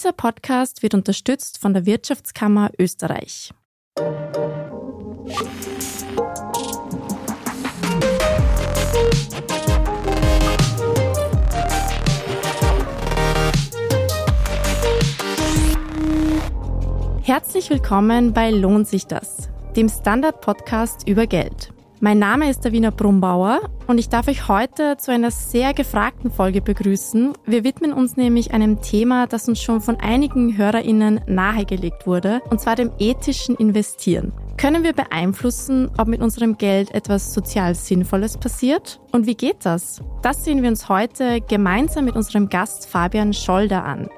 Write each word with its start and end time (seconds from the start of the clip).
Dieser 0.00 0.12
Podcast 0.14 0.82
wird 0.82 0.94
unterstützt 0.94 1.58
von 1.58 1.74
der 1.74 1.84
Wirtschaftskammer 1.84 2.70
Österreich. 2.78 3.50
Herzlich 17.22 17.68
willkommen 17.68 18.32
bei 18.32 18.50
Lohnt 18.50 18.88
sich 18.88 19.06
das, 19.06 19.50
dem 19.76 19.90
Standard-Podcast 19.90 21.06
über 21.06 21.26
Geld. 21.26 21.74
Mein 22.02 22.18
Name 22.18 22.48
ist 22.48 22.64
Davina 22.64 22.88
Brumbauer 22.88 23.60
und 23.86 23.98
ich 23.98 24.08
darf 24.08 24.26
euch 24.26 24.48
heute 24.48 24.96
zu 24.96 25.12
einer 25.12 25.30
sehr 25.30 25.74
gefragten 25.74 26.30
Folge 26.30 26.62
begrüßen. 26.62 27.34
Wir 27.44 27.62
widmen 27.62 27.92
uns 27.92 28.16
nämlich 28.16 28.54
einem 28.54 28.80
Thema, 28.80 29.26
das 29.26 29.46
uns 29.50 29.60
schon 29.60 29.82
von 29.82 29.96
einigen 29.96 30.56
HörerInnen 30.56 31.20
nahegelegt 31.26 32.06
wurde, 32.06 32.40
und 32.48 32.58
zwar 32.58 32.74
dem 32.74 32.90
ethischen 32.98 33.54
Investieren. 33.54 34.32
Können 34.56 34.82
wir 34.82 34.94
beeinflussen, 34.94 35.90
ob 35.98 36.08
mit 36.08 36.22
unserem 36.22 36.56
Geld 36.56 36.94
etwas 36.94 37.34
sozial 37.34 37.74
Sinnvolles 37.74 38.38
passiert? 38.38 38.98
Und 39.12 39.26
wie 39.26 39.34
geht 39.34 39.66
das? 39.66 40.00
Das 40.22 40.42
sehen 40.42 40.62
wir 40.62 40.70
uns 40.70 40.88
heute 40.88 41.42
gemeinsam 41.42 42.06
mit 42.06 42.16
unserem 42.16 42.48
Gast 42.48 42.88
Fabian 42.88 43.34
Scholder 43.34 43.84
an. 43.84 44.08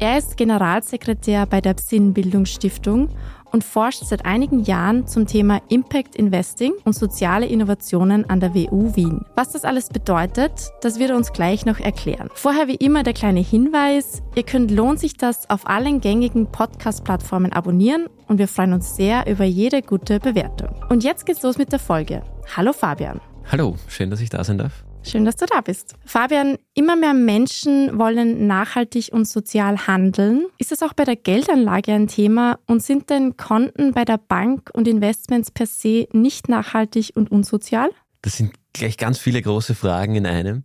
Er 0.00 0.16
ist 0.16 0.36
Generalsekretär 0.36 1.46
bei 1.46 1.60
der 1.60 1.74
Sinnbildungsstiftung 1.76 3.08
und 3.52 3.64
forscht 3.64 4.04
seit 4.04 4.24
einigen 4.24 4.64
Jahren 4.64 5.06
zum 5.06 5.26
Thema 5.26 5.60
Impact 5.68 6.16
Investing 6.16 6.72
und 6.84 6.94
soziale 6.94 7.46
Innovationen 7.46 8.28
an 8.28 8.40
der 8.40 8.54
WU 8.54 8.94
Wien. 8.96 9.24
Was 9.34 9.50
das 9.50 9.64
alles 9.64 9.88
bedeutet, 9.88 10.70
das 10.80 10.98
wird 10.98 11.10
er 11.10 11.16
uns 11.16 11.32
gleich 11.32 11.66
noch 11.66 11.80
erklären. 11.80 12.28
Vorher 12.34 12.68
wie 12.68 12.76
immer 12.76 13.02
der 13.02 13.14
kleine 13.14 13.40
Hinweis, 13.40 14.22
ihr 14.34 14.42
könnt 14.42 14.70
Lohnt 14.70 15.00
sich 15.00 15.16
das 15.16 15.48
auf 15.50 15.68
allen 15.68 16.00
gängigen 16.00 16.46
Podcast-Plattformen 16.46 17.52
abonnieren 17.52 18.06
und 18.26 18.38
wir 18.38 18.48
freuen 18.48 18.72
uns 18.72 18.96
sehr 18.96 19.26
über 19.26 19.44
jede 19.44 19.82
gute 19.82 20.20
Bewertung. 20.20 20.70
Und 20.88 21.04
jetzt 21.04 21.26
geht's 21.26 21.42
los 21.42 21.58
mit 21.58 21.72
der 21.72 21.78
Folge. 21.78 22.22
Hallo 22.56 22.72
Fabian. 22.72 23.20
Hallo, 23.50 23.76
schön, 23.88 24.10
dass 24.10 24.20
ich 24.20 24.30
da 24.30 24.44
sein 24.44 24.58
darf. 24.58 24.84
Schön, 25.02 25.24
dass 25.24 25.36
du 25.36 25.46
da 25.46 25.60
bist. 25.60 25.94
Fabian, 26.04 26.58
immer 26.74 26.96
mehr 26.96 27.14
Menschen 27.14 27.98
wollen 27.98 28.46
nachhaltig 28.46 29.10
und 29.12 29.26
sozial 29.26 29.86
handeln. 29.86 30.46
Ist 30.58 30.70
das 30.70 30.82
auch 30.82 30.92
bei 30.92 31.04
der 31.04 31.16
Geldanlage 31.16 31.92
ein 31.92 32.08
Thema? 32.08 32.58
Und 32.66 32.82
sind 32.82 33.08
denn 33.08 33.36
Konten 33.36 33.92
bei 33.92 34.04
der 34.04 34.18
Bank 34.18 34.70
und 34.74 34.86
Investments 34.86 35.50
per 35.50 35.66
se 35.66 36.08
nicht 36.12 36.48
nachhaltig 36.48 37.12
und 37.14 37.30
unsozial? 37.30 37.90
Das 38.22 38.36
sind 38.36 38.54
gleich 38.72 38.96
ganz 38.96 39.18
viele 39.18 39.40
große 39.40 39.74
Fragen 39.74 40.16
in 40.16 40.26
einem. 40.26 40.64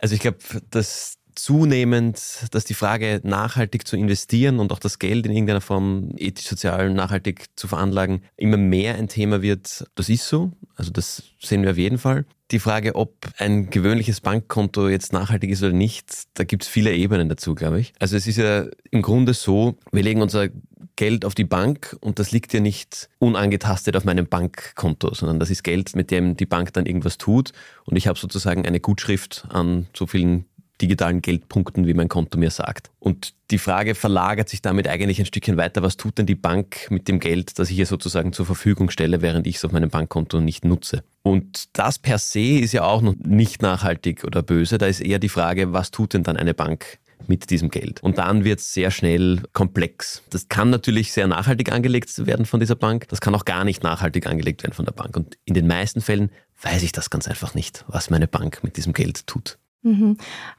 Also 0.00 0.14
ich 0.14 0.20
glaube, 0.20 0.38
dass 0.70 1.16
zunehmend, 1.42 2.46
dass 2.50 2.64
die 2.64 2.74
Frage 2.74 3.20
nachhaltig 3.24 3.86
zu 3.86 3.96
investieren 3.96 4.58
und 4.58 4.72
auch 4.72 4.78
das 4.78 4.98
Geld 4.98 5.26
in 5.26 5.32
irgendeiner 5.32 5.60
Form 5.60 6.10
ethisch, 6.16 6.46
sozial, 6.46 6.92
nachhaltig 6.92 7.46
zu 7.56 7.68
veranlagen, 7.68 8.22
immer 8.36 8.56
mehr 8.56 8.96
ein 8.96 9.08
Thema 9.08 9.42
wird. 9.42 9.84
Das 9.94 10.08
ist 10.08 10.28
so. 10.28 10.52
Also 10.76 10.90
das 10.90 11.22
sehen 11.40 11.62
wir 11.62 11.72
auf 11.72 11.78
jeden 11.78 11.98
Fall. 11.98 12.24
Die 12.50 12.58
Frage, 12.58 12.96
ob 12.96 13.14
ein 13.38 13.70
gewöhnliches 13.70 14.20
Bankkonto 14.20 14.88
jetzt 14.88 15.12
nachhaltig 15.12 15.50
ist 15.50 15.62
oder 15.62 15.72
nicht, 15.72 16.24
da 16.34 16.44
gibt 16.44 16.64
es 16.64 16.68
viele 16.68 16.92
Ebenen 16.92 17.28
dazu, 17.28 17.54
glaube 17.54 17.80
ich. 17.80 17.92
Also 18.00 18.16
es 18.16 18.26
ist 18.26 18.38
ja 18.38 18.66
im 18.90 19.02
Grunde 19.02 19.34
so, 19.34 19.78
wir 19.92 20.02
legen 20.02 20.20
unser 20.20 20.48
Geld 20.96 21.24
auf 21.24 21.34
die 21.34 21.44
Bank 21.44 21.96
und 22.00 22.18
das 22.18 22.32
liegt 22.32 22.52
ja 22.52 22.60
nicht 22.60 23.08
unangetastet 23.18 23.96
auf 23.96 24.04
meinem 24.04 24.26
Bankkonto, 24.26 25.14
sondern 25.14 25.38
das 25.38 25.48
ist 25.48 25.62
Geld, 25.62 25.94
mit 25.94 26.10
dem 26.10 26.36
die 26.36 26.44
Bank 26.44 26.72
dann 26.72 26.86
irgendwas 26.86 27.16
tut 27.16 27.52
und 27.84 27.96
ich 27.96 28.06
habe 28.06 28.18
sozusagen 28.18 28.66
eine 28.66 28.80
Gutschrift 28.80 29.46
an 29.48 29.86
so 29.96 30.06
vielen 30.06 30.44
digitalen 30.80 31.22
Geldpunkten, 31.22 31.86
wie 31.86 31.94
mein 31.94 32.08
Konto 32.08 32.38
mir 32.38 32.50
sagt. 32.50 32.90
Und 32.98 33.34
die 33.50 33.58
Frage 33.58 33.94
verlagert 33.94 34.48
sich 34.48 34.62
damit 34.62 34.88
eigentlich 34.88 35.18
ein 35.18 35.26
Stückchen 35.26 35.56
weiter. 35.56 35.82
Was 35.82 35.96
tut 35.96 36.18
denn 36.18 36.26
die 36.26 36.34
Bank 36.34 36.88
mit 36.90 37.08
dem 37.08 37.20
Geld, 37.20 37.58
das 37.58 37.70
ich 37.70 37.78
ihr 37.78 37.86
sozusagen 37.86 38.32
zur 38.32 38.46
Verfügung 38.46 38.90
stelle, 38.90 39.22
während 39.22 39.46
ich 39.46 39.56
es 39.56 39.64
auf 39.64 39.72
meinem 39.72 39.90
Bankkonto 39.90 40.40
nicht 40.40 40.64
nutze? 40.64 41.02
Und 41.22 41.68
das 41.78 41.98
per 41.98 42.18
se 42.18 42.58
ist 42.58 42.72
ja 42.72 42.84
auch 42.84 43.02
noch 43.02 43.14
nicht 43.16 43.62
nachhaltig 43.62 44.24
oder 44.24 44.42
böse. 44.42 44.78
Da 44.78 44.86
ist 44.86 45.00
eher 45.00 45.18
die 45.18 45.28
Frage, 45.28 45.72
was 45.72 45.90
tut 45.90 46.14
denn 46.14 46.22
dann 46.22 46.36
eine 46.36 46.54
Bank 46.54 46.98
mit 47.26 47.50
diesem 47.50 47.70
Geld. 47.70 48.02
Und 48.02 48.18
dann 48.18 48.44
wird 48.44 48.60
es 48.60 48.72
sehr 48.72 48.90
schnell 48.90 49.42
komplex. 49.52 50.22
Das 50.30 50.48
kann 50.48 50.70
natürlich 50.70 51.12
sehr 51.12 51.26
nachhaltig 51.26 51.70
angelegt 51.72 52.26
werden 52.26 52.46
von 52.46 52.60
dieser 52.60 52.76
Bank. 52.76 53.08
Das 53.08 53.20
kann 53.20 53.34
auch 53.34 53.44
gar 53.44 53.64
nicht 53.64 53.82
nachhaltig 53.82 54.26
angelegt 54.26 54.62
werden 54.62 54.74
von 54.74 54.84
der 54.84 54.92
Bank. 54.92 55.16
Und 55.16 55.38
in 55.44 55.54
den 55.54 55.66
meisten 55.66 56.00
Fällen 56.00 56.30
weiß 56.62 56.82
ich 56.82 56.92
das 56.92 57.10
ganz 57.10 57.28
einfach 57.28 57.54
nicht, 57.54 57.84
was 57.88 58.10
meine 58.10 58.28
Bank 58.28 58.62
mit 58.62 58.76
diesem 58.76 58.92
Geld 58.92 59.26
tut. 59.26 59.58
Mhm. 59.82 60.16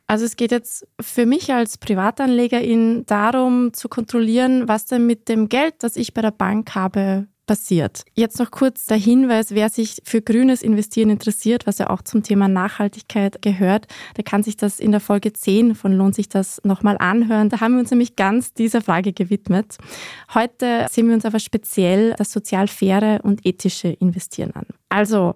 Also 0.08 0.26
es 0.26 0.36
geht 0.36 0.52
jetzt 0.52 0.88
für 1.00 1.26
mich 1.26 1.54
als 1.54 1.78
Privatanlegerin 1.78 3.06
darum 3.06 3.74
zu 3.74 3.88
kontrollieren, 3.88 4.68
was 4.68 4.86
denn 4.86 5.06
mit 5.06 5.30
dem 5.30 5.50
Geld, 5.50 5.76
das 5.80 5.96
ich 5.96 6.14
bei 6.14 6.22
der 6.22 6.32
Bank 6.32 6.74
habe, 6.76 7.28
passiert. 7.52 8.06
Jetzt 8.14 8.40
noch 8.40 8.50
kurz 8.50 8.86
der 8.86 8.98
Hinweis, 8.98 9.52
wer 9.52 9.70
sich 9.70 9.98
für 10.06 10.22
grünes 10.22 10.62
Investieren 10.62 11.10
interessiert, 11.10 11.68
was 11.68 11.80
ja 11.80 11.90
auch 11.90 12.02
zum 12.02 12.24
Thema 12.24 12.48
Nachhaltigkeit 12.48 13.42
gehört, 13.42 13.88
der 14.16 14.24
kann 14.24 14.42
sich 14.42 14.56
das 14.56 14.80
in 14.80 14.92
der 14.92 15.02
Folge 15.02 15.34
10 15.34 15.76
von 15.76 15.92
Lohnt 15.92 16.16
sich 16.16 16.30
das 16.30 16.62
nochmal 16.64 16.98
anhören. 16.98 17.50
Da 17.50 17.60
haben 17.60 17.74
wir 17.74 17.82
uns 17.82 17.92
nämlich 17.92 18.16
ganz 18.16 18.54
dieser 18.54 18.82
Frage 18.82 19.12
gewidmet. 19.12 19.76
Heute 20.34 20.86
sehen 20.90 21.08
wir 21.08 21.14
uns 21.14 21.26
aber 21.26 21.40
speziell 21.40 22.14
das 22.18 22.32
sozial 22.32 22.70
faire 22.70 23.20
und 23.24 23.46
ethische 23.46 23.90
Investieren 23.90 24.52
an. 24.54 24.68
Also, 24.88 25.34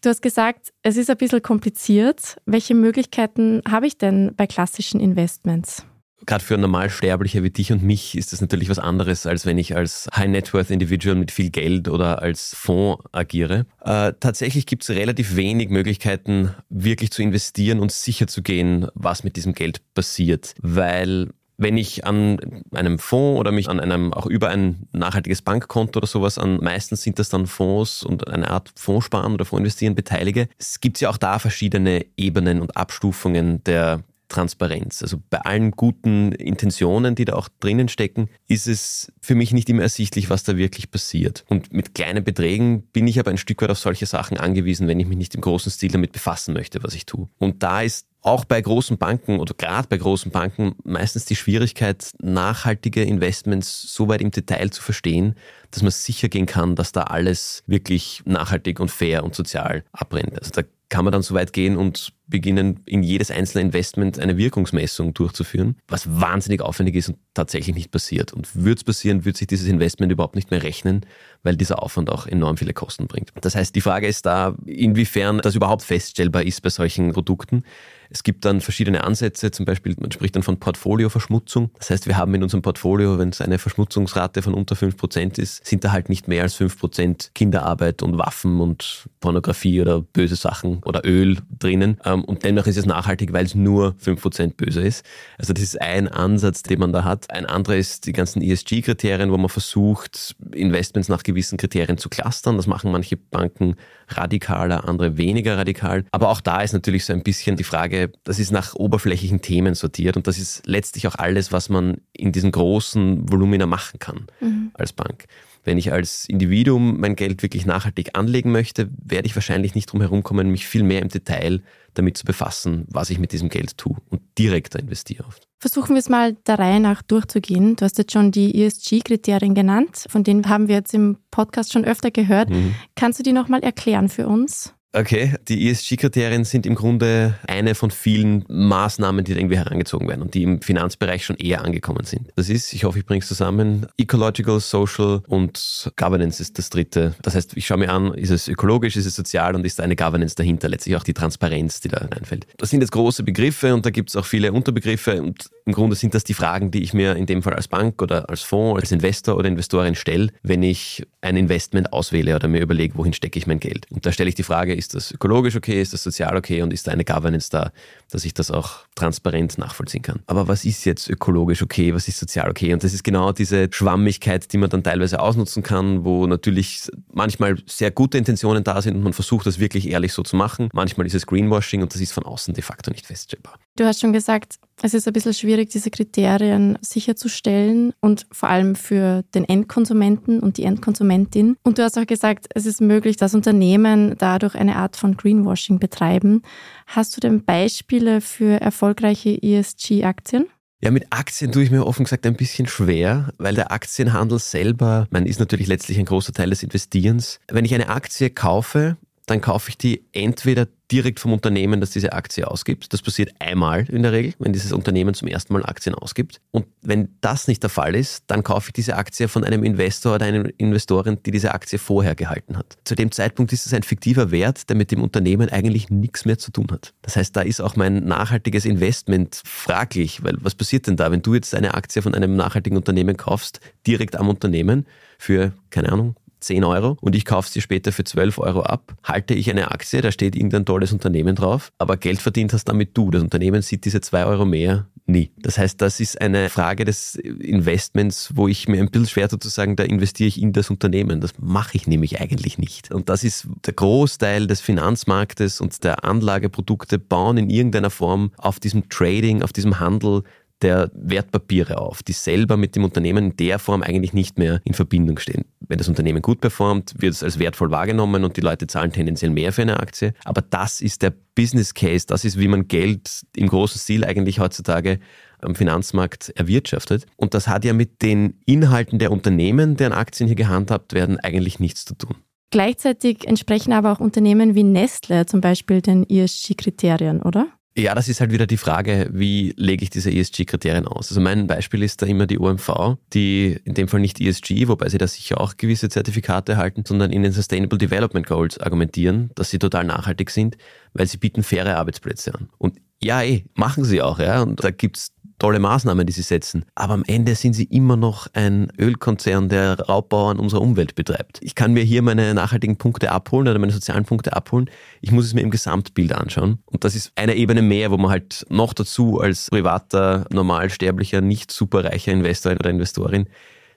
Du 0.00 0.10
hast 0.10 0.22
gesagt, 0.22 0.72
es 0.82 0.96
ist 0.96 1.10
ein 1.10 1.16
bisschen 1.16 1.42
kompliziert. 1.42 2.36
Welche 2.46 2.74
Möglichkeiten 2.74 3.62
habe 3.68 3.88
ich 3.88 3.98
denn 3.98 4.32
bei 4.36 4.46
klassischen 4.46 5.00
Investments? 5.00 5.84
Gerade 6.26 6.44
für 6.44 6.58
Normalsterbliche 6.58 7.42
wie 7.42 7.50
dich 7.50 7.72
und 7.72 7.82
mich 7.82 8.16
ist 8.16 8.32
das 8.32 8.40
natürlich 8.40 8.68
was 8.68 8.78
anderes, 8.78 9.26
als 9.26 9.46
wenn 9.46 9.56
ich 9.56 9.74
als 9.74 10.08
High 10.14 10.28
Net 10.28 10.52
Worth 10.52 10.70
Individual 10.70 11.16
mit 11.16 11.30
viel 11.30 11.50
Geld 11.50 11.88
oder 11.88 12.22
als 12.22 12.54
Fonds 12.54 13.02
agiere. 13.12 13.66
Äh, 13.80 14.12
tatsächlich 14.20 14.66
gibt 14.66 14.82
es 14.82 14.90
relativ 14.90 15.36
wenig 15.36 15.70
Möglichkeiten, 15.70 16.54
wirklich 16.68 17.10
zu 17.10 17.22
investieren 17.22 17.80
und 17.80 17.90
sicher 17.90 18.26
zu 18.26 18.42
gehen, 18.42 18.88
was 18.94 19.24
mit 19.24 19.36
diesem 19.36 19.52
Geld 19.52 19.80
passiert, 19.94 20.54
weil 20.60 21.30
wenn 21.58 21.76
ich 21.76 22.06
an 22.06 22.62
einem 22.72 22.98
Fonds 22.98 23.40
oder 23.40 23.50
mich 23.50 23.68
an 23.68 23.80
einem, 23.80 24.12
auch 24.14 24.26
über 24.26 24.48
ein 24.48 24.88
nachhaltiges 24.92 25.42
Bankkonto 25.42 25.98
oder 25.98 26.06
sowas 26.06 26.38
an, 26.38 26.58
meistens 26.62 27.02
sind 27.02 27.18
das 27.18 27.28
dann 27.28 27.46
Fonds 27.46 28.04
und 28.04 28.28
eine 28.28 28.50
Art 28.50 28.72
Fondssparen 28.76 29.34
oder 29.34 29.44
Fondsinvestieren 29.44 29.96
beteilige, 29.96 30.48
es 30.56 30.80
gibt 30.80 31.00
ja 31.00 31.10
auch 31.10 31.16
da 31.16 31.40
verschiedene 31.40 32.06
Ebenen 32.16 32.60
und 32.60 32.76
Abstufungen 32.76 33.62
der 33.64 34.04
Transparenz. 34.28 35.02
Also 35.02 35.20
bei 35.30 35.38
allen 35.40 35.72
guten 35.72 36.32
Intentionen, 36.32 37.14
die 37.14 37.24
da 37.24 37.34
auch 37.34 37.48
drinnen 37.60 37.88
stecken, 37.88 38.28
ist 38.46 38.66
es 38.66 39.12
für 39.20 39.34
mich 39.34 39.52
nicht 39.52 39.68
immer 39.68 39.82
ersichtlich, 39.82 40.30
was 40.30 40.44
da 40.44 40.56
wirklich 40.56 40.90
passiert. 40.90 41.44
Und 41.48 41.72
mit 41.72 41.94
kleinen 41.94 42.24
Beträgen 42.24 42.82
bin 42.92 43.06
ich 43.06 43.18
aber 43.18 43.30
ein 43.30 43.38
Stück 43.38 43.62
weit 43.62 43.70
auf 43.70 43.78
solche 43.78 44.06
Sachen 44.06 44.36
angewiesen, 44.36 44.86
wenn 44.86 45.00
ich 45.00 45.06
mich 45.06 45.18
nicht 45.18 45.34
im 45.34 45.40
großen 45.40 45.72
Stil 45.72 45.90
damit 45.90 46.12
befassen 46.12 46.54
möchte, 46.54 46.82
was 46.82 46.94
ich 46.94 47.06
tue. 47.06 47.28
Und 47.38 47.62
da 47.62 47.82
ist 47.82 48.06
auch 48.20 48.44
bei 48.44 48.60
großen 48.60 48.98
Banken 48.98 49.38
oder 49.38 49.54
gerade 49.54 49.88
bei 49.88 49.96
großen 49.96 50.30
Banken 50.30 50.74
meistens 50.84 51.24
die 51.24 51.36
Schwierigkeit, 51.36 52.10
nachhaltige 52.20 53.02
Investments 53.02 53.94
so 53.94 54.08
weit 54.08 54.20
im 54.20 54.30
Detail 54.30 54.70
zu 54.70 54.82
verstehen, 54.82 55.34
dass 55.70 55.82
man 55.82 55.92
sicher 55.92 56.28
gehen 56.28 56.46
kann, 56.46 56.74
dass 56.74 56.92
da 56.92 57.04
alles 57.04 57.62
wirklich 57.66 58.22
nachhaltig 58.24 58.80
und 58.80 58.90
fair 58.90 59.24
und 59.24 59.34
sozial 59.34 59.84
abbrennt. 59.92 60.38
Also 60.38 60.50
da 60.50 60.62
kann 60.88 61.04
man 61.04 61.12
dann 61.12 61.22
so 61.22 61.34
weit 61.34 61.52
gehen 61.52 61.76
und 61.76 62.12
beginnen, 62.28 62.80
in 62.86 63.02
jedes 63.02 63.30
einzelne 63.30 63.62
Investment 63.62 64.18
eine 64.18 64.36
Wirkungsmessung 64.36 65.14
durchzuführen, 65.14 65.76
was 65.88 66.20
wahnsinnig 66.20 66.60
aufwendig 66.60 66.94
ist 66.94 67.08
und 67.08 67.18
tatsächlich 67.34 67.74
nicht 67.74 67.90
passiert. 67.90 68.32
Und 68.32 68.54
würde 68.54 68.76
es 68.76 68.84
passieren, 68.84 69.24
würde 69.24 69.38
sich 69.38 69.46
dieses 69.46 69.66
Investment 69.66 70.12
überhaupt 70.12 70.36
nicht 70.36 70.50
mehr 70.50 70.62
rechnen, 70.62 71.06
weil 71.42 71.56
dieser 71.56 71.82
Aufwand 71.82 72.10
auch 72.10 72.26
enorm 72.26 72.56
viele 72.56 72.74
Kosten 72.74 73.06
bringt. 73.06 73.32
Das 73.40 73.54
heißt, 73.54 73.74
die 73.74 73.80
Frage 73.80 74.06
ist 74.06 74.26
da, 74.26 74.54
inwiefern 74.66 75.38
das 75.38 75.54
überhaupt 75.54 75.82
feststellbar 75.82 76.42
ist 76.42 76.62
bei 76.62 76.70
solchen 76.70 77.12
Produkten. 77.12 77.64
Es 78.10 78.22
gibt 78.22 78.44
dann 78.44 78.60
verschiedene 78.60 79.04
Ansätze, 79.04 79.50
zum 79.50 79.66
Beispiel, 79.66 79.94
man 79.98 80.10
spricht 80.10 80.34
dann 80.34 80.42
von 80.42 80.58
Portfolioverschmutzung. 80.58 81.70
Das 81.78 81.90
heißt, 81.90 82.06
wir 82.06 82.16
haben 82.16 82.34
in 82.34 82.42
unserem 82.42 82.62
Portfolio, 82.62 83.18
wenn 83.18 83.28
es 83.28 83.40
eine 83.40 83.58
Verschmutzungsrate 83.58 84.40
von 84.42 84.54
unter 84.54 84.76
5% 84.76 85.38
ist, 85.38 85.66
sind 85.66 85.84
da 85.84 85.92
halt 85.92 86.08
nicht 86.08 86.26
mehr 86.26 86.42
als 86.42 86.58
5% 86.58 87.30
Kinderarbeit 87.34 88.02
und 88.02 88.16
Waffen 88.16 88.60
und 88.60 89.08
Pornografie 89.20 89.80
oder 89.82 90.00
böse 90.00 90.36
Sachen 90.36 90.82
oder 90.84 91.04
Öl 91.04 91.38
drinnen. 91.58 91.98
Und 92.24 92.44
dennoch 92.44 92.66
ist 92.66 92.76
es 92.76 92.86
nachhaltig, 92.86 93.32
weil 93.32 93.44
es 93.44 93.54
nur 93.54 93.94
5% 94.04 94.54
böse 94.56 94.82
ist. 94.82 95.04
Also 95.38 95.52
das 95.52 95.62
ist 95.62 95.80
ein 95.80 96.08
Ansatz, 96.08 96.62
den 96.62 96.80
man 96.80 96.92
da 96.92 97.04
hat. 97.04 97.30
Ein 97.30 97.46
anderer 97.46 97.76
ist 97.76 98.06
die 98.06 98.12
ganzen 98.12 98.42
ESG-Kriterien, 98.42 99.30
wo 99.30 99.36
man 99.36 99.48
versucht, 99.48 100.36
Investments 100.52 101.08
nach 101.08 101.22
gewissen 101.22 101.58
Kriterien 101.58 101.98
zu 101.98 102.08
clustern. 102.08 102.56
Das 102.56 102.66
machen 102.66 102.92
manche 102.92 103.16
Banken 103.16 103.76
radikaler, 104.08 104.88
andere 104.88 105.16
weniger 105.16 105.56
radikal. 105.58 106.04
Aber 106.10 106.30
auch 106.30 106.40
da 106.40 106.62
ist 106.62 106.72
natürlich 106.72 107.04
so 107.04 107.12
ein 107.12 107.22
bisschen 107.22 107.56
die 107.56 107.64
Frage, 107.64 108.12
das 108.24 108.38
ist 108.38 108.50
nach 108.50 108.74
oberflächlichen 108.74 109.42
Themen 109.42 109.74
sortiert 109.74 110.16
und 110.16 110.26
das 110.26 110.38
ist 110.38 110.66
letztlich 110.66 111.06
auch 111.06 111.16
alles, 111.16 111.52
was 111.52 111.68
man 111.68 111.98
in 112.12 112.32
diesen 112.32 112.52
großen 112.52 113.30
Volumina 113.30 113.66
machen 113.66 113.98
kann 113.98 114.26
mhm. 114.40 114.70
als 114.74 114.92
Bank. 114.92 115.26
Wenn 115.64 115.76
ich 115.76 115.92
als 115.92 116.24
Individuum 116.26 116.98
mein 116.98 117.14
Geld 117.14 117.42
wirklich 117.42 117.66
nachhaltig 117.66 118.16
anlegen 118.16 118.52
möchte, 118.52 118.88
werde 119.04 119.26
ich 119.26 119.34
wahrscheinlich 119.34 119.74
nicht 119.74 119.92
drum 119.92 120.00
herum 120.00 120.22
kommen, 120.22 120.50
mich 120.50 120.66
viel 120.66 120.82
mehr 120.82 121.02
im 121.02 121.08
Detail 121.08 121.60
damit 121.98 122.16
zu 122.16 122.24
befassen, 122.24 122.86
was 122.88 123.10
ich 123.10 123.18
mit 123.18 123.32
diesem 123.32 123.48
Geld 123.48 123.76
tue 123.76 123.96
und 124.08 124.22
direkter 124.38 124.78
investiere 124.78 125.24
oft. 125.26 125.48
Versuchen 125.58 125.94
wir 125.94 126.00
es 126.00 126.08
mal 126.08 126.34
der 126.46 126.58
Reihe 126.58 126.80
nach 126.80 127.02
durchzugehen. 127.02 127.76
Du 127.76 127.84
hast 127.84 127.98
jetzt 127.98 128.12
schon 128.12 128.30
die 128.30 128.62
ESG-Kriterien 128.62 129.54
genannt, 129.54 130.04
von 130.08 130.24
denen 130.24 130.48
haben 130.48 130.68
wir 130.68 130.76
jetzt 130.76 130.94
im 130.94 131.18
Podcast 131.30 131.72
schon 131.72 131.84
öfter 131.84 132.10
gehört. 132.10 132.50
Mhm. 132.50 132.74
Kannst 132.94 133.18
du 133.18 133.22
die 133.22 133.32
nochmal 133.32 133.62
erklären 133.62 134.08
für 134.08 134.28
uns? 134.28 134.74
Okay, 134.94 135.34
die 135.48 135.68
ESG-Kriterien 135.68 136.44
sind 136.44 136.64
im 136.64 136.74
Grunde 136.74 137.34
eine 137.46 137.74
von 137.74 137.90
vielen 137.90 138.46
Maßnahmen, 138.48 139.22
die 139.22 139.32
irgendwie 139.32 139.58
herangezogen 139.58 140.08
werden 140.08 140.22
und 140.22 140.32
die 140.32 140.42
im 140.42 140.62
Finanzbereich 140.62 141.26
schon 141.26 141.36
eher 141.36 141.62
angekommen 141.62 142.06
sind. 142.06 142.32
Das 142.36 142.48
ist, 142.48 142.72
ich 142.72 142.84
hoffe, 142.84 142.98
ich 142.98 143.04
bringe 143.04 143.20
es 143.20 143.28
zusammen, 143.28 143.86
Ecological, 143.98 144.60
Social 144.60 145.20
und 145.28 145.92
Governance 145.96 146.40
ist 146.40 146.58
das 146.58 146.70
dritte. 146.70 147.14
Das 147.20 147.34
heißt, 147.34 147.54
ich 147.58 147.66
schaue 147.66 147.78
mir 147.78 147.92
an, 147.92 148.14
ist 148.14 148.30
es 148.30 148.48
ökologisch, 148.48 148.96
ist 148.96 149.04
es 149.04 149.14
sozial 149.14 149.54
und 149.54 149.66
ist 149.66 149.78
da 149.78 149.82
eine 149.82 149.94
Governance 149.94 150.34
dahinter, 150.34 150.70
letztlich 150.70 150.96
auch 150.96 151.04
die 151.04 151.14
Transparenz, 151.14 151.80
die 151.80 151.88
da 151.88 151.98
reinfällt. 151.98 152.46
Das 152.56 152.70
sind 152.70 152.80
jetzt 152.80 152.92
große 152.92 153.24
Begriffe 153.24 153.74
und 153.74 153.84
da 153.84 153.90
gibt 153.90 154.08
es 154.08 154.16
auch 154.16 154.24
viele 154.24 154.52
Unterbegriffe 154.52 155.20
und 155.20 155.50
im 155.66 155.74
Grunde 155.74 155.96
sind 155.96 156.14
das 156.14 156.24
die 156.24 156.32
Fragen, 156.32 156.70
die 156.70 156.82
ich 156.82 156.94
mir 156.94 157.14
in 157.14 157.26
dem 157.26 157.42
Fall 157.42 157.52
als 157.52 157.68
Bank 157.68 158.00
oder 158.00 158.30
als 158.30 158.40
Fonds, 158.40 158.80
als 158.80 158.90
Investor 158.90 159.36
oder 159.36 159.48
Investorin 159.48 159.94
stelle, 159.94 160.28
wenn 160.42 160.62
ich 160.62 161.06
ein 161.20 161.36
Investment 161.36 161.92
auswähle 161.92 162.34
oder 162.34 162.48
mir 162.48 162.62
überlege, 162.62 162.96
wohin 162.96 163.12
stecke 163.12 163.38
ich 163.38 163.46
mein 163.46 163.60
Geld. 163.60 163.86
Und 163.90 164.06
da 164.06 164.12
stelle 164.12 164.30
ich 164.30 164.34
die 164.34 164.44
Frage, 164.44 164.74
ist 164.74 164.87
das 164.94 165.12
ökologisch 165.12 165.56
okay, 165.56 165.80
ist 165.80 165.92
das 165.92 166.02
sozial 166.02 166.36
okay 166.36 166.62
und 166.62 166.72
ist 166.72 166.86
da 166.86 166.92
eine 166.92 167.04
Governance 167.04 167.50
da, 167.50 167.72
dass 168.10 168.24
ich 168.24 168.34
das 168.34 168.50
auch 168.50 168.86
transparent 168.94 169.58
nachvollziehen 169.58 170.02
kann. 170.02 170.20
Aber 170.26 170.48
was 170.48 170.64
ist 170.64 170.84
jetzt 170.84 171.08
ökologisch 171.08 171.62
okay, 171.62 171.94
was 171.94 172.08
ist 172.08 172.18
sozial 172.18 172.50
okay? 172.50 172.72
Und 172.72 172.84
das 172.84 172.94
ist 172.94 173.04
genau 173.04 173.32
diese 173.32 173.68
Schwammigkeit, 173.70 174.52
die 174.52 174.58
man 174.58 174.70
dann 174.70 174.82
teilweise 174.82 175.20
ausnutzen 175.20 175.62
kann, 175.62 176.04
wo 176.04 176.26
natürlich 176.26 176.90
manchmal 177.12 177.56
sehr 177.66 177.90
gute 177.90 178.18
Intentionen 178.18 178.64
da 178.64 178.80
sind 178.82 178.96
und 178.96 179.02
man 179.02 179.12
versucht, 179.12 179.46
das 179.46 179.58
wirklich 179.58 179.88
ehrlich 179.88 180.12
so 180.12 180.22
zu 180.22 180.36
machen. 180.36 180.68
Manchmal 180.72 181.06
ist 181.06 181.14
es 181.14 181.26
Greenwashing 181.26 181.82
und 181.82 181.94
das 181.94 182.00
ist 182.00 182.12
von 182.12 182.24
außen 182.24 182.54
de 182.54 182.62
facto 182.62 182.90
nicht 182.90 183.06
feststellbar. 183.06 183.54
Du 183.76 183.84
hast 183.84 184.00
schon 184.00 184.12
gesagt, 184.12 184.56
es 184.82 184.94
ist 184.94 185.06
ein 185.06 185.12
bisschen 185.12 185.34
schwierig, 185.34 185.70
diese 185.70 185.90
Kriterien 185.90 186.78
sicherzustellen 186.80 187.92
und 188.00 188.26
vor 188.30 188.48
allem 188.48 188.74
für 188.74 189.22
den 189.34 189.44
Endkonsumenten 189.44 190.40
und 190.40 190.56
die 190.56 190.64
Endkonsumentin. 190.64 191.56
Und 191.62 191.78
du 191.78 191.82
hast 191.82 191.98
auch 191.98 192.06
gesagt, 192.06 192.46
es 192.54 192.66
ist 192.66 192.80
möglich, 192.80 193.16
dass 193.16 193.34
Unternehmen 193.34 194.16
dadurch 194.18 194.54
eine 194.54 194.67
Art 194.76 194.96
von 194.96 195.16
Greenwashing 195.16 195.78
betreiben. 195.78 196.42
Hast 196.86 197.16
du 197.16 197.20
denn 197.20 197.44
Beispiele 197.44 198.20
für 198.20 198.60
erfolgreiche 198.60 199.42
ESG-Aktien? 199.42 200.46
Ja, 200.80 200.92
mit 200.92 201.06
Aktien 201.10 201.50
tue 201.50 201.64
ich 201.64 201.72
mir 201.72 201.84
offen 201.84 202.04
gesagt 202.04 202.24
ein 202.24 202.36
bisschen 202.36 202.68
schwer, 202.68 203.32
weil 203.38 203.56
der 203.56 203.72
Aktienhandel 203.72 204.38
selber, 204.38 205.08
man 205.10 205.26
ist 205.26 205.40
natürlich 205.40 205.66
letztlich 205.66 205.98
ein 205.98 206.04
großer 206.04 206.32
Teil 206.32 206.50
des 206.50 206.62
Investierens. 206.62 207.40
Wenn 207.48 207.64
ich 207.64 207.74
eine 207.74 207.88
Aktie 207.88 208.30
kaufe, 208.30 208.96
dann 209.30 209.40
kaufe 209.40 209.70
ich 209.70 209.78
die 209.78 210.04
entweder 210.12 210.66
direkt 210.90 211.20
vom 211.20 211.32
Unternehmen, 211.32 211.80
das 211.80 211.90
diese 211.90 212.14
Aktie 212.14 212.48
ausgibt. 212.48 212.92
Das 212.92 213.02
passiert 213.02 213.32
einmal 213.40 213.84
in 213.90 214.02
der 214.02 214.12
Regel, 214.12 214.32
wenn 214.38 214.54
dieses 214.54 214.72
Unternehmen 214.72 215.12
zum 215.12 215.28
ersten 215.28 215.52
Mal 215.52 215.64
Aktien 215.64 215.94
ausgibt. 215.94 216.40
Und 216.50 216.66
wenn 216.80 217.10
das 217.20 217.46
nicht 217.46 217.62
der 217.62 217.68
Fall 217.68 217.94
ist, 217.94 218.24
dann 218.28 218.42
kaufe 218.42 218.68
ich 218.68 218.72
diese 218.72 218.96
Aktie 218.96 219.28
von 219.28 219.44
einem 219.44 219.64
Investor 219.64 220.14
oder 220.14 220.24
einer 220.24 220.48
Investorin, 220.56 221.18
die 221.24 221.30
diese 221.30 221.52
Aktie 221.52 221.78
vorher 221.78 222.14
gehalten 222.14 222.56
hat. 222.56 222.78
Zu 222.84 222.94
dem 222.94 223.10
Zeitpunkt 223.10 223.52
ist 223.52 223.66
es 223.66 223.74
ein 223.74 223.82
fiktiver 223.82 224.30
Wert, 224.30 224.70
der 224.70 224.76
mit 224.76 224.90
dem 224.90 225.02
Unternehmen 225.02 225.50
eigentlich 225.50 225.90
nichts 225.90 226.24
mehr 226.24 226.38
zu 226.38 226.50
tun 226.50 226.68
hat. 226.70 226.94
Das 227.02 227.16
heißt, 227.16 227.36
da 227.36 227.42
ist 227.42 227.60
auch 227.60 227.76
mein 227.76 228.04
nachhaltiges 228.04 228.64
Investment 228.64 229.42
fraglich, 229.44 230.24
weil 230.24 230.36
was 230.40 230.54
passiert 230.54 230.86
denn 230.86 230.96
da, 230.96 231.10
wenn 231.10 231.22
du 231.22 231.34
jetzt 231.34 231.54
eine 231.54 231.74
Aktie 231.74 232.00
von 232.00 232.14
einem 232.14 232.34
nachhaltigen 232.34 232.78
Unternehmen 232.78 233.16
kaufst, 233.18 233.60
direkt 233.86 234.16
am 234.16 234.28
Unternehmen 234.30 234.86
für, 235.18 235.52
keine 235.70 235.92
Ahnung, 235.92 236.16
10 236.40 236.64
Euro 236.64 236.96
und 237.00 237.14
ich 237.14 237.24
kaufe 237.24 237.50
sie 237.50 237.60
später 237.60 237.92
für 237.92 238.04
12 238.04 238.38
Euro 238.38 238.62
ab, 238.62 238.94
halte 239.02 239.34
ich 239.34 239.50
eine 239.50 239.70
Aktie, 239.70 240.00
da 240.00 240.12
steht 240.12 240.36
irgendein 240.36 240.64
tolles 240.64 240.92
Unternehmen 240.92 241.34
drauf, 241.34 241.72
aber 241.78 241.96
Geld 241.96 242.20
verdient 242.20 242.52
hast 242.52 242.64
damit 242.64 242.96
du. 242.96 243.10
Das 243.10 243.22
Unternehmen 243.22 243.62
sieht 243.62 243.84
diese 243.84 244.00
2 244.00 244.24
Euro 244.26 244.44
mehr 244.44 244.86
nie. 245.08 245.30
Das 245.38 245.58
heißt, 245.58 245.80
das 245.80 246.00
ist 246.00 246.20
eine 246.20 246.50
Frage 246.50 246.84
des 246.84 247.14
Investments, 247.16 248.32
wo 248.34 248.46
ich 248.46 248.68
mir 248.68 248.80
ein 248.80 248.90
bisschen 248.90 249.08
schwer 249.08 249.28
zu 249.28 249.38
sagen, 249.48 249.74
da 249.74 249.84
investiere 249.84 250.28
ich 250.28 250.40
in 250.40 250.52
das 250.52 250.70
Unternehmen. 250.70 251.20
Das 251.20 251.32
mache 251.38 251.76
ich 251.76 251.86
nämlich 251.86 252.20
eigentlich 252.20 252.58
nicht. 252.58 252.92
Und 252.92 253.08
das 253.08 253.24
ist 253.24 253.48
der 253.64 253.72
Großteil 253.72 254.46
des 254.46 254.60
Finanzmarktes 254.60 255.60
und 255.60 255.82
der 255.82 256.04
Anlageprodukte 256.04 256.98
bauen 256.98 257.38
in 257.38 257.50
irgendeiner 257.50 257.90
Form 257.90 258.32
auf 258.36 258.60
diesem 258.60 258.88
Trading, 258.88 259.42
auf 259.42 259.52
diesem 259.52 259.80
Handel 259.80 260.22
der 260.62 260.90
Wertpapiere 260.94 261.78
auf, 261.78 262.02
die 262.02 262.12
selber 262.12 262.56
mit 262.56 262.74
dem 262.74 262.84
Unternehmen 262.84 263.30
in 263.30 263.36
der 263.36 263.58
Form 263.58 263.82
eigentlich 263.82 264.12
nicht 264.12 264.38
mehr 264.38 264.60
in 264.64 264.74
Verbindung 264.74 265.18
stehen. 265.18 265.44
Wenn 265.60 265.78
das 265.78 265.88
Unternehmen 265.88 266.22
gut 266.22 266.40
performt, 266.40 266.94
wird 266.98 267.12
es 267.12 267.22
als 267.22 267.38
wertvoll 267.38 267.70
wahrgenommen 267.70 268.24
und 268.24 268.36
die 268.36 268.40
Leute 268.40 268.66
zahlen 268.66 268.92
tendenziell 268.92 269.30
mehr 269.30 269.52
für 269.52 269.62
eine 269.62 269.80
Aktie. 269.80 270.14
Aber 270.24 270.42
das 270.42 270.80
ist 270.80 271.02
der 271.02 271.12
Business 271.34 271.74
Case, 271.74 272.06
das 272.06 272.24
ist, 272.24 272.38
wie 272.38 272.48
man 272.48 272.66
Geld 272.66 273.22
im 273.36 273.48
großen 273.48 273.78
Stil 273.80 274.04
eigentlich 274.04 274.40
heutzutage 274.40 274.98
am 275.40 275.54
Finanzmarkt 275.54 276.30
erwirtschaftet. 276.30 277.06
Und 277.16 277.34
das 277.34 277.46
hat 277.46 277.64
ja 277.64 277.72
mit 277.72 278.02
den 278.02 278.40
Inhalten 278.44 278.98
der 278.98 279.12
Unternehmen, 279.12 279.76
deren 279.76 279.92
Aktien 279.92 280.26
hier 280.26 280.36
gehandhabt 280.36 280.94
werden, 280.94 281.20
eigentlich 281.20 281.60
nichts 281.60 281.84
zu 281.84 281.94
tun. 281.94 282.16
Gleichzeitig 282.50 283.28
entsprechen 283.28 283.72
aber 283.74 283.92
auch 283.92 284.00
Unternehmen 284.00 284.54
wie 284.54 284.62
Nestle 284.62 285.26
zum 285.26 285.40
Beispiel 285.42 285.82
den 285.82 286.08
ESG-Kriterien, 286.08 287.22
oder? 287.22 287.48
Ja, 287.76 287.94
das 287.94 288.08
ist 288.08 288.20
halt 288.20 288.32
wieder 288.32 288.48
die 288.48 288.56
Frage, 288.56 289.08
wie 289.12 289.54
lege 289.56 289.84
ich 289.84 289.90
diese 289.90 290.10
ESG-Kriterien 290.10 290.88
aus? 290.88 291.10
Also 291.10 291.20
mein 291.20 291.46
Beispiel 291.46 291.84
ist 291.84 292.02
da 292.02 292.06
immer 292.06 292.26
die 292.26 292.40
OMV, 292.40 292.96
die 293.12 293.56
in 293.64 293.74
dem 293.74 293.86
Fall 293.86 294.00
nicht 294.00 294.20
ESG, 294.20 294.66
wobei 294.66 294.88
sie 294.88 294.98
da 294.98 295.06
sicher 295.06 295.40
auch 295.40 295.56
gewisse 295.56 295.88
Zertifikate 295.88 296.56
halten, 296.56 296.82
sondern 296.84 297.12
in 297.12 297.22
den 297.22 297.30
Sustainable 297.30 297.78
Development 297.78 298.26
Goals 298.26 298.58
argumentieren, 298.58 299.30
dass 299.36 299.50
sie 299.50 299.60
total 299.60 299.84
nachhaltig 299.84 300.30
sind, 300.30 300.56
weil 300.92 301.06
sie 301.06 301.18
bieten 301.18 301.44
faire 301.44 301.76
Arbeitsplätze 301.76 302.34
an. 302.34 302.48
Und 302.58 302.78
ja, 303.00 303.22
eh, 303.22 303.44
machen 303.54 303.84
sie 303.84 304.02
auch, 304.02 304.18
ja. 304.18 304.42
Und 304.42 304.62
da 304.64 304.72
gibt's 304.72 305.12
tolle 305.38 305.58
Maßnahmen, 305.58 306.06
die 306.06 306.12
sie 306.12 306.22
setzen. 306.22 306.64
Aber 306.74 306.94
am 306.94 307.04
Ende 307.06 307.34
sind 307.34 307.54
sie 307.54 307.64
immer 307.64 307.96
noch 307.96 308.26
ein 308.32 308.72
Ölkonzern, 308.78 309.48
der 309.48 309.78
Raubbau 309.80 310.30
an 310.30 310.38
unserer 310.38 310.60
Umwelt 310.60 310.94
betreibt. 310.94 311.38
Ich 311.42 311.54
kann 311.54 311.72
mir 311.72 311.82
hier 311.82 312.02
meine 312.02 312.34
nachhaltigen 312.34 312.76
Punkte 312.76 313.12
abholen 313.12 313.48
oder 313.48 313.58
meine 313.58 313.72
sozialen 313.72 314.04
Punkte 314.04 314.34
abholen. 314.34 314.70
Ich 315.00 315.12
muss 315.12 315.26
es 315.26 315.34
mir 315.34 315.42
im 315.42 315.50
Gesamtbild 315.50 316.12
anschauen. 316.12 316.58
Und 316.66 316.84
das 316.84 316.94
ist 316.94 317.12
eine 317.16 317.34
Ebene 317.34 317.62
mehr, 317.62 317.90
wo 317.90 317.96
man 317.96 318.10
halt 318.10 318.46
noch 318.48 318.74
dazu 318.74 319.20
als 319.20 319.50
privater, 319.50 320.26
normalsterblicher, 320.30 321.20
nicht 321.20 321.50
superreicher 321.50 322.12
Investor 322.12 322.52
oder 322.52 322.70
Investorin 322.70 323.26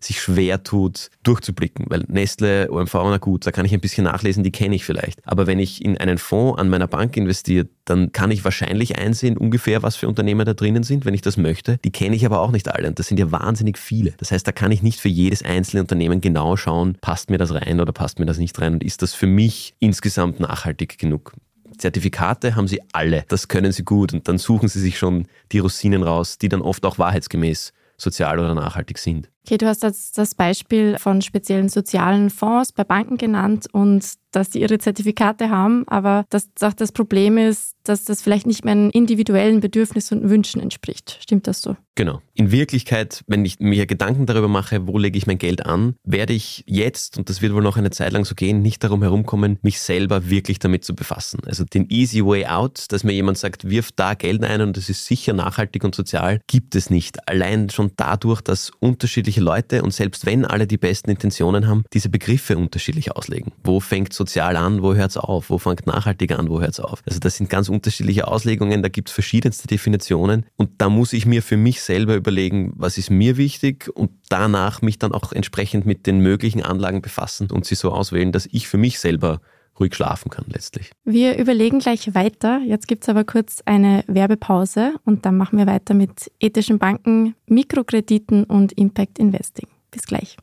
sich 0.03 0.21
schwer 0.21 0.63
tut, 0.63 1.09
durchzublicken. 1.23 1.85
Weil 1.89 2.03
Nestle, 2.07 2.71
OMV, 2.71 2.93
na 2.93 3.17
gut, 3.17 3.45
da 3.45 3.51
kann 3.51 3.65
ich 3.65 3.73
ein 3.73 3.79
bisschen 3.79 4.03
nachlesen, 4.05 4.43
die 4.43 4.51
kenne 4.51 4.75
ich 4.75 4.85
vielleicht. 4.85 5.25
Aber 5.27 5.47
wenn 5.47 5.59
ich 5.59 5.83
in 5.83 5.97
einen 5.97 6.17
Fonds 6.17 6.59
an 6.59 6.69
meiner 6.69 6.87
Bank 6.87 7.15
investiere, 7.17 7.67
dann 7.85 8.11
kann 8.11 8.31
ich 8.31 8.43
wahrscheinlich 8.43 8.97
einsehen, 8.97 9.37
ungefähr, 9.37 9.83
was 9.83 9.95
für 9.95 10.07
Unternehmen 10.07 10.45
da 10.45 10.53
drinnen 10.53 10.83
sind, 10.83 11.05
wenn 11.05 11.13
ich 11.13 11.21
das 11.21 11.37
möchte. 11.37 11.77
Die 11.79 11.91
kenne 11.91 12.15
ich 12.15 12.25
aber 12.25 12.39
auch 12.39 12.51
nicht 12.51 12.69
alle 12.69 12.87
und 12.87 12.99
das 12.99 13.07
sind 13.07 13.19
ja 13.19 13.31
wahnsinnig 13.31 13.77
viele. 13.77 14.13
Das 14.17 14.31
heißt, 14.31 14.47
da 14.47 14.51
kann 14.51 14.71
ich 14.71 14.81
nicht 14.81 14.99
für 14.99 15.09
jedes 15.09 15.43
einzelne 15.43 15.81
Unternehmen 15.81 16.21
genau 16.21 16.55
schauen, 16.57 16.97
passt 17.01 17.29
mir 17.29 17.37
das 17.37 17.53
rein 17.53 17.79
oder 17.79 17.91
passt 17.91 18.19
mir 18.19 18.25
das 18.25 18.37
nicht 18.37 18.59
rein 18.59 18.73
und 18.73 18.83
ist 18.83 19.01
das 19.01 19.13
für 19.13 19.27
mich 19.27 19.73
insgesamt 19.79 20.39
nachhaltig 20.39 20.97
genug. 20.97 21.33
Zertifikate 21.77 22.55
haben 22.55 22.67
sie 22.67 22.81
alle, 22.93 23.25
das 23.27 23.47
können 23.47 23.71
sie 23.71 23.83
gut 23.83 24.13
und 24.13 24.27
dann 24.27 24.37
suchen 24.37 24.69
sie 24.69 24.79
sich 24.79 24.97
schon 24.97 25.27
die 25.51 25.59
Rosinen 25.59 26.03
raus, 26.03 26.37
die 26.37 26.49
dann 26.49 26.61
oft 26.61 26.85
auch 26.85 26.99
wahrheitsgemäß 26.99 27.73
sozial 27.97 28.39
oder 28.39 28.55
nachhaltig 28.55 28.97
sind. 28.97 29.29
Okay, 29.45 29.57
du 29.57 29.65
hast 29.65 29.83
jetzt 29.83 30.17
das 30.17 30.35
Beispiel 30.35 30.97
von 30.99 31.21
speziellen 31.21 31.69
sozialen 31.69 32.29
Fonds 32.29 32.71
bei 32.71 32.83
Banken 32.83 33.17
genannt 33.17 33.67
und 33.71 34.05
dass 34.31 34.49
die 34.49 34.61
ihre 34.61 34.79
Zertifikate 34.79 35.49
haben, 35.49 35.87
aber 35.87 36.25
dass 36.29 36.49
auch 36.61 36.73
das 36.73 36.91
Problem 36.91 37.37
ist, 37.37 37.75
dass 37.83 38.05
das 38.05 38.21
vielleicht 38.21 38.47
nicht 38.47 38.63
meinen 38.63 38.89
individuellen 38.91 39.59
Bedürfnissen 39.59 40.21
und 40.21 40.29
Wünschen 40.29 40.61
entspricht. 40.61 41.17
Stimmt 41.21 41.47
das 41.47 41.61
so? 41.61 41.75
Genau. 41.95 42.21
In 42.33 42.51
Wirklichkeit, 42.51 43.23
wenn 43.27 43.43
ich 43.43 43.59
mir 43.59 43.85
Gedanken 43.85 44.25
darüber 44.25 44.47
mache, 44.47 44.87
wo 44.87 44.97
lege 44.97 45.17
ich 45.17 45.27
mein 45.27 45.37
Geld 45.37 45.65
an, 45.65 45.95
werde 46.03 46.33
ich 46.33 46.63
jetzt, 46.65 47.17
und 47.17 47.29
das 47.29 47.41
wird 47.41 47.53
wohl 47.53 47.61
noch 47.61 47.77
eine 47.77 47.91
Zeit 47.91 48.13
lang 48.13 48.23
so 48.23 48.33
gehen, 48.33 48.61
nicht 48.61 48.83
darum 48.83 49.01
herumkommen, 49.01 49.59
mich 49.61 49.79
selber 49.79 50.29
wirklich 50.29 50.59
damit 50.59 50.85
zu 50.85 50.95
befassen. 50.95 51.39
Also 51.45 51.65
den 51.65 51.89
easy 51.89 52.25
way 52.25 52.45
out, 52.45 52.85
dass 52.89 53.03
mir 53.03 53.11
jemand 53.11 53.37
sagt, 53.37 53.69
wirf 53.69 53.91
da 53.91 54.13
Geld 54.13 54.43
ein 54.43 54.61
und 54.61 54.77
das 54.77 54.89
ist 54.89 55.05
sicher 55.05 55.33
nachhaltig 55.33 55.83
und 55.83 55.93
sozial, 55.93 56.39
gibt 56.47 56.75
es 56.75 56.89
nicht. 56.89 57.27
Allein 57.27 57.69
schon 57.69 57.91
dadurch, 57.97 58.41
dass 58.41 58.71
unterschiedliche 58.79 59.30
Leute 59.39 59.81
und 59.81 59.93
selbst 59.93 60.25
wenn 60.25 60.45
alle 60.45 60.67
die 60.67 60.77
besten 60.77 61.09
Intentionen 61.09 61.67
haben, 61.67 61.83
diese 61.93 62.09
Begriffe 62.09 62.57
unterschiedlich 62.57 63.15
auslegen. 63.15 63.51
Wo 63.63 63.79
fängt 63.79 64.13
sozial 64.13 64.55
an, 64.55 64.81
wo 64.81 64.93
hört 64.93 65.11
es 65.11 65.17
auf, 65.17 65.49
wo 65.49 65.57
fängt 65.57 65.87
nachhaltig 65.87 66.31
an, 66.37 66.49
wo 66.49 66.59
hört 66.59 66.71
es 66.71 66.79
auf. 66.79 67.01
Also 67.05 67.19
das 67.19 67.37
sind 67.37 67.49
ganz 67.49 67.69
unterschiedliche 67.69 68.27
Auslegungen, 68.27 68.83
da 68.83 68.89
gibt 68.89 69.09
es 69.09 69.13
verschiedenste 69.13 69.67
Definitionen 69.67 70.45
und 70.57 70.69
da 70.79 70.89
muss 70.89 71.13
ich 71.13 71.25
mir 71.25 71.41
für 71.41 71.57
mich 71.57 71.81
selber 71.81 72.15
überlegen, 72.15 72.73
was 72.75 72.97
ist 72.97 73.09
mir 73.09 73.37
wichtig 73.37 73.89
und 73.93 74.11
danach 74.29 74.81
mich 74.81 74.99
dann 74.99 75.13
auch 75.13 75.31
entsprechend 75.31 75.85
mit 75.85 76.07
den 76.07 76.19
möglichen 76.19 76.63
Anlagen 76.63 77.01
befassen 77.01 77.49
und 77.51 77.65
sie 77.65 77.75
so 77.75 77.91
auswählen, 77.91 78.31
dass 78.31 78.47
ich 78.51 78.67
für 78.67 78.77
mich 78.77 78.99
selber 78.99 79.41
ruhig 79.81 79.95
schlafen 79.95 80.29
kann 80.29 80.45
letztlich. 80.47 80.91
Wir 81.03 81.37
überlegen 81.37 81.79
gleich 81.79 82.13
weiter. 82.15 82.59
Jetzt 82.65 82.87
gibt 82.87 83.03
es 83.03 83.09
aber 83.09 83.23
kurz 83.23 83.61
eine 83.65 84.03
Werbepause 84.07 84.93
und 85.03 85.25
dann 85.25 85.35
machen 85.35 85.57
wir 85.57 85.67
weiter 85.67 85.93
mit 85.93 86.31
ethischen 86.39 86.79
Banken, 86.79 87.35
Mikrokrediten 87.47 88.45
und 88.45 88.71
Impact 88.73 89.19
Investing. 89.19 89.67
Bis 89.91 90.03
gleich. 90.03 90.37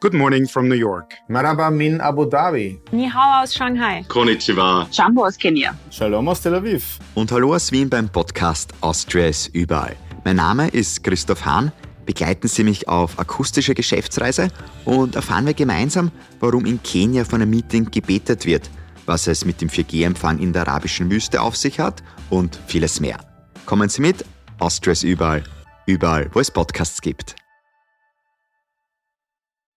Good 0.00 0.12
morning 0.12 0.46
from 0.46 0.68
New 0.68 0.74
York. 0.74 1.14
Maraba 1.28 1.70
min 1.70 1.98
Abu 1.98 2.26
Dhabi. 2.26 2.78
Ni 2.92 3.08
hao 3.08 3.42
aus 3.42 3.54
Shanghai. 3.54 4.04
Konnichiwa. 4.08 4.86
Jumbo 4.92 5.24
aus 5.24 5.38
Kenia. 5.38 5.74
Shalom 5.90 6.28
aus 6.28 6.42
Tel 6.42 6.54
Aviv. 6.54 6.98
Und 7.14 7.32
hallo 7.32 7.54
aus 7.54 7.72
Wien 7.72 7.88
beim 7.88 8.10
Podcast 8.10 8.74
Austria 8.82 9.28
ist 9.28 9.54
überall. 9.54 9.96
Mein 10.24 10.36
Name 10.36 10.68
ist 10.68 11.02
Christoph 11.02 11.46
Hahn. 11.46 11.72
Begleiten 12.04 12.48
Sie 12.48 12.64
mich 12.64 12.88
auf 12.88 13.18
akustische 13.18 13.74
Geschäftsreise 13.74 14.48
und 14.84 15.16
erfahren 15.16 15.46
wir 15.46 15.54
gemeinsam, 15.54 16.10
warum 16.40 16.66
in 16.66 16.82
Kenia 16.82 17.24
von 17.24 17.40
einem 17.40 17.50
Meeting 17.50 17.90
gebetet 17.90 18.46
wird, 18.46 18.70
was 19.06 19.26
es 19.26 19.44
mit 19.44 19.60
dem 19.60 19.68
4G-Empfang 19.68 20.38
in 20.38 20.52
der 20.52 20.68
arabischen 20.68 21.10
Wüste 21.10 21.40
auf 21.40 21.56
sich 21.56 21.80
hat 21.80 22.02
und 22.30 22.58
vieles 22.66 23.00
mehr. 23.00 23.18
Kommen 23.66 23.88
Sie 23.88 24.02
mit, 24.02 24.24
Austria 24.58 24.92
ist 24.92 25.02
überall, 25.02 25.42
überall, 25.86 26.30
wo 26.32 26.40
es 26.40 26.50
Podcasts 26.50 27.00
gibt. 27.00 27.36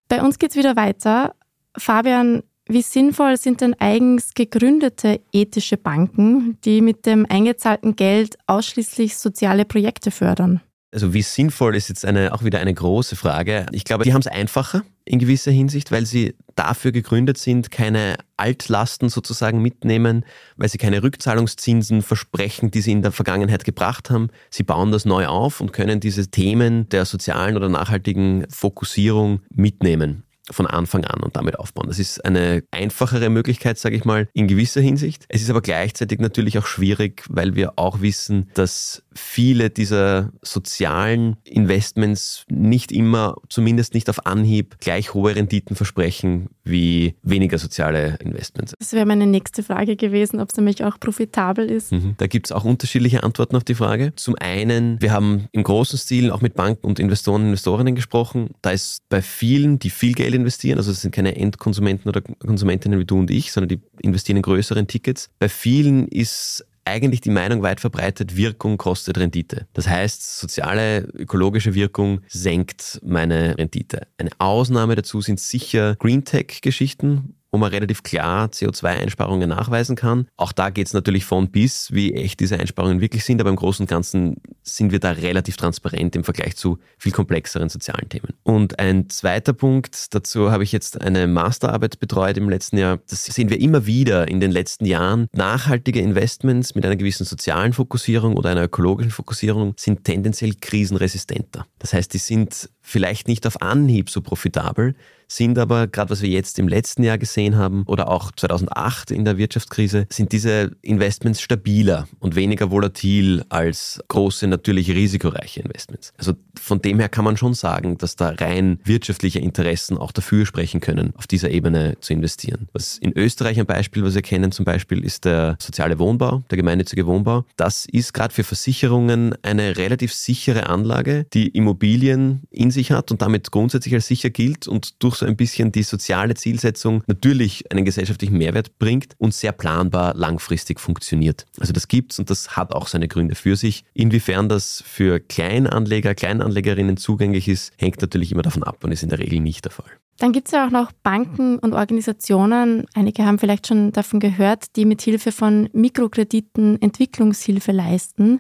Bei 0.10 0.22
uns 0.22 0.40
geht 0.40 0.52
es 0.52 0.58
wieder 0.58 0.76
weiter. 0.76 1.36
Fabian, 1.78 2.44
wie 2.68 2.82
sinnvoll 2.82 3.38
sind 3.38 3.62
denn 3.62 3.76
eigens 3.80 4.34
gegründete 4.34 5.22
ethische 5.32 5.78
Banken, 5.78 6.60
die 6.66 6.82
mit 6.82 7.06
dem 7.06 7.26
eingezahlten 7.30 7.96
Geld 7.96 8.38
ausschließlich 8.46 9.18
soziale 9.18 9.64
Projekte 9.64 10.12
fördern? 10.12 10.62
Also 10.92 11.14
wie 11.14 11.22
sinnvoll 11.22 11.76
ist 11.76 11.90
jetzt 11.90 12.06
eine, 12.06 12.34
auch 12.34 12.44
wieder 12.44 12.60
eine 12.60 12.74
große 12.74 13.18
Frage. 13.18 13.66
Ich 13.72 13.84
glaube, 13.84 14.06
die 14.06 14.14
haben 14.14 14.22
es 14.22 14.28
einfacher 14.28 14.84
in 15.04 15.20
gewisser 15.20 15.52
Hinsicht, 15.52 15.92
weil 15.92 16.06
sie 16.06 16.36
dafür 16.56 16.92
gegründet 16.92 17.38
sind, 17.38 17.72
keine 17.72 18.16
Altlasten 18.38 19.10
sozusagen 19.10 19.62
mitnehmen, 19.62 20.26
weil 20.56 20.70
sie 20.70 20.78
keine 20.78 21.04
Rückzahlungszinsen 21.04 22.02
versprechen, 22.02 22.72
die 22.72 22.82
sie 22.82 22.94
in 22.94 23.02
der 23.02 23.12
Vergangenheit 23.12 23.66
gebracht 23.66 24.10
haben. 24.10 24.30
Sie 24.50 24.64
bauen 24.64 24.92
das 24.92 25.06
neu 25.06 25.28
auf 25.28 25.62
und 25.62 25.74
können 25.74 26.00
diese 26.00 26.30
Themen 26.30 26.88
der 26.90 27.06
sozialen 27.06 27.58
oder 27.58 27.70
nachhaltigen 27.70 28.46
Fokussierung 28.50 29.42
mitnehmen 29.50 30.24
von 30.50 30.66
Anfang 30.66 31.06
an 31.06 31.22
und 31.22 31.36
damit 31.36 31.60
aufbauen. 31.60 31.88
Das 31.88 32.00
ist 32.00 32.24
eine 32.24 32.64
einfachere 32.72 33.30
Möglichkeit, 33.30 33.78
sage 33.78 33.96
ich 33.96 34.06
mal, 34.06 34.30
in 34.34 34.48
gewisser 34.48 34.82
Hinsicht. 34.82 35.26
Es 35.30 35.42
ist 35.42 35.50
aber 35.50 35.62
gleichzeitig 35.62 36.20
natürlich 36.20 36.58
auch 36.58 36.66
schwierig, 36.66 37.24
weil 37.30 37.56
wir 37.56 37.74
auch 37.78 38.02
wissen, 38.02 38.50
dass 38.54 39.04
viele 39.14 39.70
dieser 39.70 40.32
sozialen 40.42 41.38
Investments 41.44 42.46
nicht 42.50 42.92
immer, 42.92 43.36
zumindest 43.50 43.94
nicht 43.94 44.10
auf 44.10 44.26
Anhieb, 44.26 44.78
gleich 44.80 45.14
hohe 45.14 45.36
Renditen 45.36 45.76
versprechen 45.76 46.50
wie 46.64 47.16
weniger 47.24 47.58
soziale 47.58 48.18
Investments. 48.20 48.74
Das 48.80 48.94
wäre 48.94 49.06
meine 49.06 49.26
nächste 49.26 49.64
Frage 49.64 49.96
gewesen, 49.96 50.40
ob 50.40 50.50
es 50.50 50.58
nämlich 50.58 50.84
auch 50.84 51.00
profitabel 51.00 51.70
ist. 51.70 51.92
Mhm. 51.92 52.16
Da 52.18 52.28
gibt 52.28 52.48
es 52.48 52.52
auch 52.52 52.64
unterschiedliche 52.64 53.24
Antworten 53.24 53.56
auf 53.56 53.64
die 53.64 53.76
Frage. 53.76 54.14
Zum 54.16 54.36
einen, 54.40 55.02
wir 55.02 55.12
haben 55.12 55.48
im 55.52 55.64
großen 55.64 55.98
Stil 55.98 56.32
auch 56.32 56.42
mit 56.42 56.56
Banken 56.56 56.86
und 56.86 57.00
Investoren 57.00 57.42
und 57.42 57.48
Investorinnen 57.50 57.96
gesprochen. 57.96 58.52
Da 58.62 58.72
ist 58.72 59.02
bei 59.10 59.22
vielen, 59.22 59.80
die 59.80 59.90
viel 59.90 60.14
Geld 60.14 60.37
investieren, 60.38 60.78
also 60.78 60.92
es 60.92 61.02
sind 61.02 61.14
keine 61.14 61.36
Endkonsumenten 61.36 62.10
oder 62.10 62.22
Konsumentinnen 62.22 63.00
wie 63.00 63.06
du 63.06 63.20
und 63.20 63.30
ich, 63.30 63.52
sondern 63.52 63.70
die 63.70 63.82
investieren 64.02 64.38
in 64.38 64.44
größeren 64.44 64.88
Tickets. 64.88 65.30
Bei 65.40 65.50
vielen 65.50 66.08
ist 66.08 66.66
eigentlich 66.88 67.22
die 67.22 67.30
Meinung 67.30 67.62
weit 67.62 67.80
verbreitet, 67.80 68.36
Wirkung 68.36 68.78
kostet 68.78 69.18
Rendite. 69.18 69.68
Das 69.74 69.88
heißt, 69.88 70.40
soziale, 70.40 71.02
ökologische 71.14 71.76
Wirkung 71.76 72.22
senkt 72.28 73.00
meine 73.04 73.58
Rendite. 73.58 74.08
Eine 74.18 74.32
Ausnahme 74.40 74.96
dazu 74.96 75.22
sind 75.22 75.40
sicher 75.40 75.96
Green 76.00 76.24
Tech-Geschichten, 76.24 77.36
wo 77.52 77.58
man 77.58 77.72
relativ 77.72 78.04
klar 78.04 78.48
CO2-Einsparungen 78.48 79.50
nachweisen 79.50 79.96
kann. 79.96 80.28
Auch 80.36 80.52
da 80.52 80.70
geht 80.70 80.88
es 80.88 80.94
natürlich 80.94 81.26
von 81.26 81.50
bis, 81.50 81.92
wie 81.92 82.14
echt 82.14 82.40
diese 82.40 82.60
Einsparungen 82.60 83.02
wirklich 83.02 83.24
sind, 83.24 83.40
aber 83.42 83.50
im 83.50 83.56
Großen 83.56 83.84
und 83.84 83.90
Ganzen 83.90 84.36
sind 84.64 84.92
wir 84.92 85.00
da 85.00 85.12
relativ 85.12 85.58
transparent 85.58 86.16
im 86.16 86.24
Vergleich 86.24 86.56
zu 86.56 86.80
viel 86.98 87.12
komplexeren 87.12 87.70
sozialen 87.70 88.10
Themen. 88.10 88.34
Und 88.44 88.80
ein 88.80 89.10
zweiter 89.10 89.54
Punkt, 89.54 90.14
dazu 90.14 90.52
habe 90.52 90.64
ich 90.64 90.72
jetzt 90.72 91.02
eine 91.02 91.28
Masterarbeit 91.28 92.00
betreut 92.00 92.38
im 92.38 92.50
letzten 92.50 92.78
Jahr. 92.78 93.00
Das 93.10 93.26
sehen 93.26 93.50
wir 93.50 93.60
immer 93.60 93.86
wieder 93.86 94.28
in 94.28 94.40
den 94.40 94.52
letzten 94.52 94.86
Jahren. 94.86 95.28
Nachhaltige 95.34 96.02
Investments 96.02 96.76
mit 96.76 96.86
einer 96.86 96.96
gewissen 96.96 97.26
sozialen 97.26 97.74
Fokussierung 97.74 98.36
oder 98.36 98.50
einer 98.50 98.64
ökologischen 98.64 99.12
Fokussierung 99.12 99.74
sind 99.78 100.04
tendenziell 100.04 100.54
krisenresistenter. 100.60 101.66
Das 101.80 101.94
heißt, 101.94 102.14
die 102.14 102.18
sind 102.18 102.70
vielleicht 102.88 103.28
nicht 103.28 103.46
auf 103.46 103.62
Anhieb 103.62 104.10
so 104.10 104.22
profitabel, 104.22 104.96
sind 105.28 105.60
aber, 105.60 105.88
gerade 105.88 106.10
was 106.10 106.22
wir 106.22 106.30
jetzt 106.30 106.58
im 106.58 106.68
letzten 106.68 107.04
Jahr 107.04 107.18
gesehen 107.18 107.58
haben 107.58 107.84
oder 107.86 108.10
auch 108.10 108.32
2008 108.32 109.12
in 109.12 109.26
der 109.26 109.38
Wirtschaftskrise, 109.38 110.08
sind 110.10 110.32
diese 110.32 110.72
Investments 110.82 111.42
stabiler 111.42 112.08
und 112.20 112.36
weniger 112.36 112.72
volatil 112.72 113.44
als 113.50 114.00
große, 114.08 114.48
natürliche, 114.48 114.96
risikoreiche 114.96 115.62
Investments. 115.62 116.14
Also 116.18 116.34
von 116.60 116.82
dem 116.82 117.00
her 117.00 117.10
kann 117.10 117.26
man 117.26 117.38
schon 117.38 117.54
sagen, 117.54 117.98
dass 117.98 118.16
da 118.16 118.30
rein 118.30 118.80
wirtschaftliche 118.84 119.40
Interessen 119.40 119.98
auch 119.98 120.12
dafür 120.12 120.46
sprechen 120.46 120.80
können, 120.80 121.14
auf 121.18 121.28
dieser 121.28 121.52
Ebene 121.52 121.98
zu 122.00 122.14
investieren. 122.14 122.70
Was 122.72 122.98
in 122.98 123.12
Österreich 123.12 123.60
ein 123.60 123.66
Beispiel, 123.66 124.04
was 124.04 124.16
wir 124.16 124.22
kennen 124.22 124.52
zum 124.52 124.66
Beispiel, 124.66 125.04
ist 125.04 125.26
der 125.26 125.58
soziale 125.60 126.00
Wohnbau, 126.00 126.44
der 126.50 126.58
gemeinnützige 126.58 127.06
Wohnbau. 127.06 127.46
Das 127.58 127.86
ist 127.86 128.14
gerade 128.14 128.34
für 128.34 128.44
Versicherungen 128.44 129.36
eine 129.42 129.78
relativ 129.78 130.14
sichere 130.14 130.68
Anlage, 130.68 131.26
die 131.34 131.50
Immobilien 131.50 132.44
in 132.50 132.72
sich 132.78 132.92
hat 132.92 133.12
und 133.12 133.22
damit 133.22 133.52
grundsätzlich 133.52 133.94
als 133.94 134.08
sicher 134.08 134.30
gilt 134.30 134.68
und 134.68 135.02
durch 135.04 135.16
so 135.16 135.26
ein 135.26 135.36
bisschen 135.36 135.72
die 135.72 135.84
soziale 135.84 136.36
Zielsetzung 136.36 137.04
natürlich 137.08 137.72
einen 137.72 137.86
gesellschaftlichen 137.86 138.38
Mehrwert 138.38 138.78
bringt 138.80 139.16
und 139.18 139.34
sehr 139.34 139.52
planbar 139.52 140.14
langfristig 140.16 140.80
funktioniert. 140.80 141.46
Also 141.60 141.74
das 141.74 141.88
gibt's 141.88 142.20
und 142.20 142.30
das 142.30 142.56
hat 142.56 142.72
auch 142.74 142.88
seine 142.88 143.08
Gründe 143.08 143.36
für 143.36 143.56
sich. 143.56 143.84
Inwiefern 143.94 144.48
das 144.48 144.84
für 144.86 145.20
Kleinanleger, 145.20 146.16
Kleinanlegerinnen 146.16 146.98
zugänglich 146.98 147.48
ist, 147.48 147.74
hängt 147.78 148.02
natürlich 148.02 148.32
immer 148.32 148.44
davon 148.44 148.64
ab 148.64 148.84
und 148.84 148.92
ist 148.92 149.04
in 149.04 149.10
der 149.10 149.20
Regel 149.20 149.40
nicht 149.40 149.66
der 149.66 149.72
Fall. 149.72 149.92
Dann 150.20 150.32
gibt 150.32 150.48
es 150.48 150.52
ja 150.52 150.66
auch 150.66 150.72
noch 150.72 150.92
Banken 151.04 151.60
und 151.60 151.74
Organisationen, 151.74 152.86
einige 152.96 153.26
haben 153.26 153.38
vielleicht 153.38 153.68
schon 153.68 153.92
davon 153.92 154.20
gehört, 154.20 154.76
die 154.76 154.86
mit 154.86 155.02
Hilfe 155.02 155.32
von 155.32 155.70
Mikrokrediten 155.74 156.82
Entwicklungshilfe 156.82 157.72
leisten. 157.72 158.40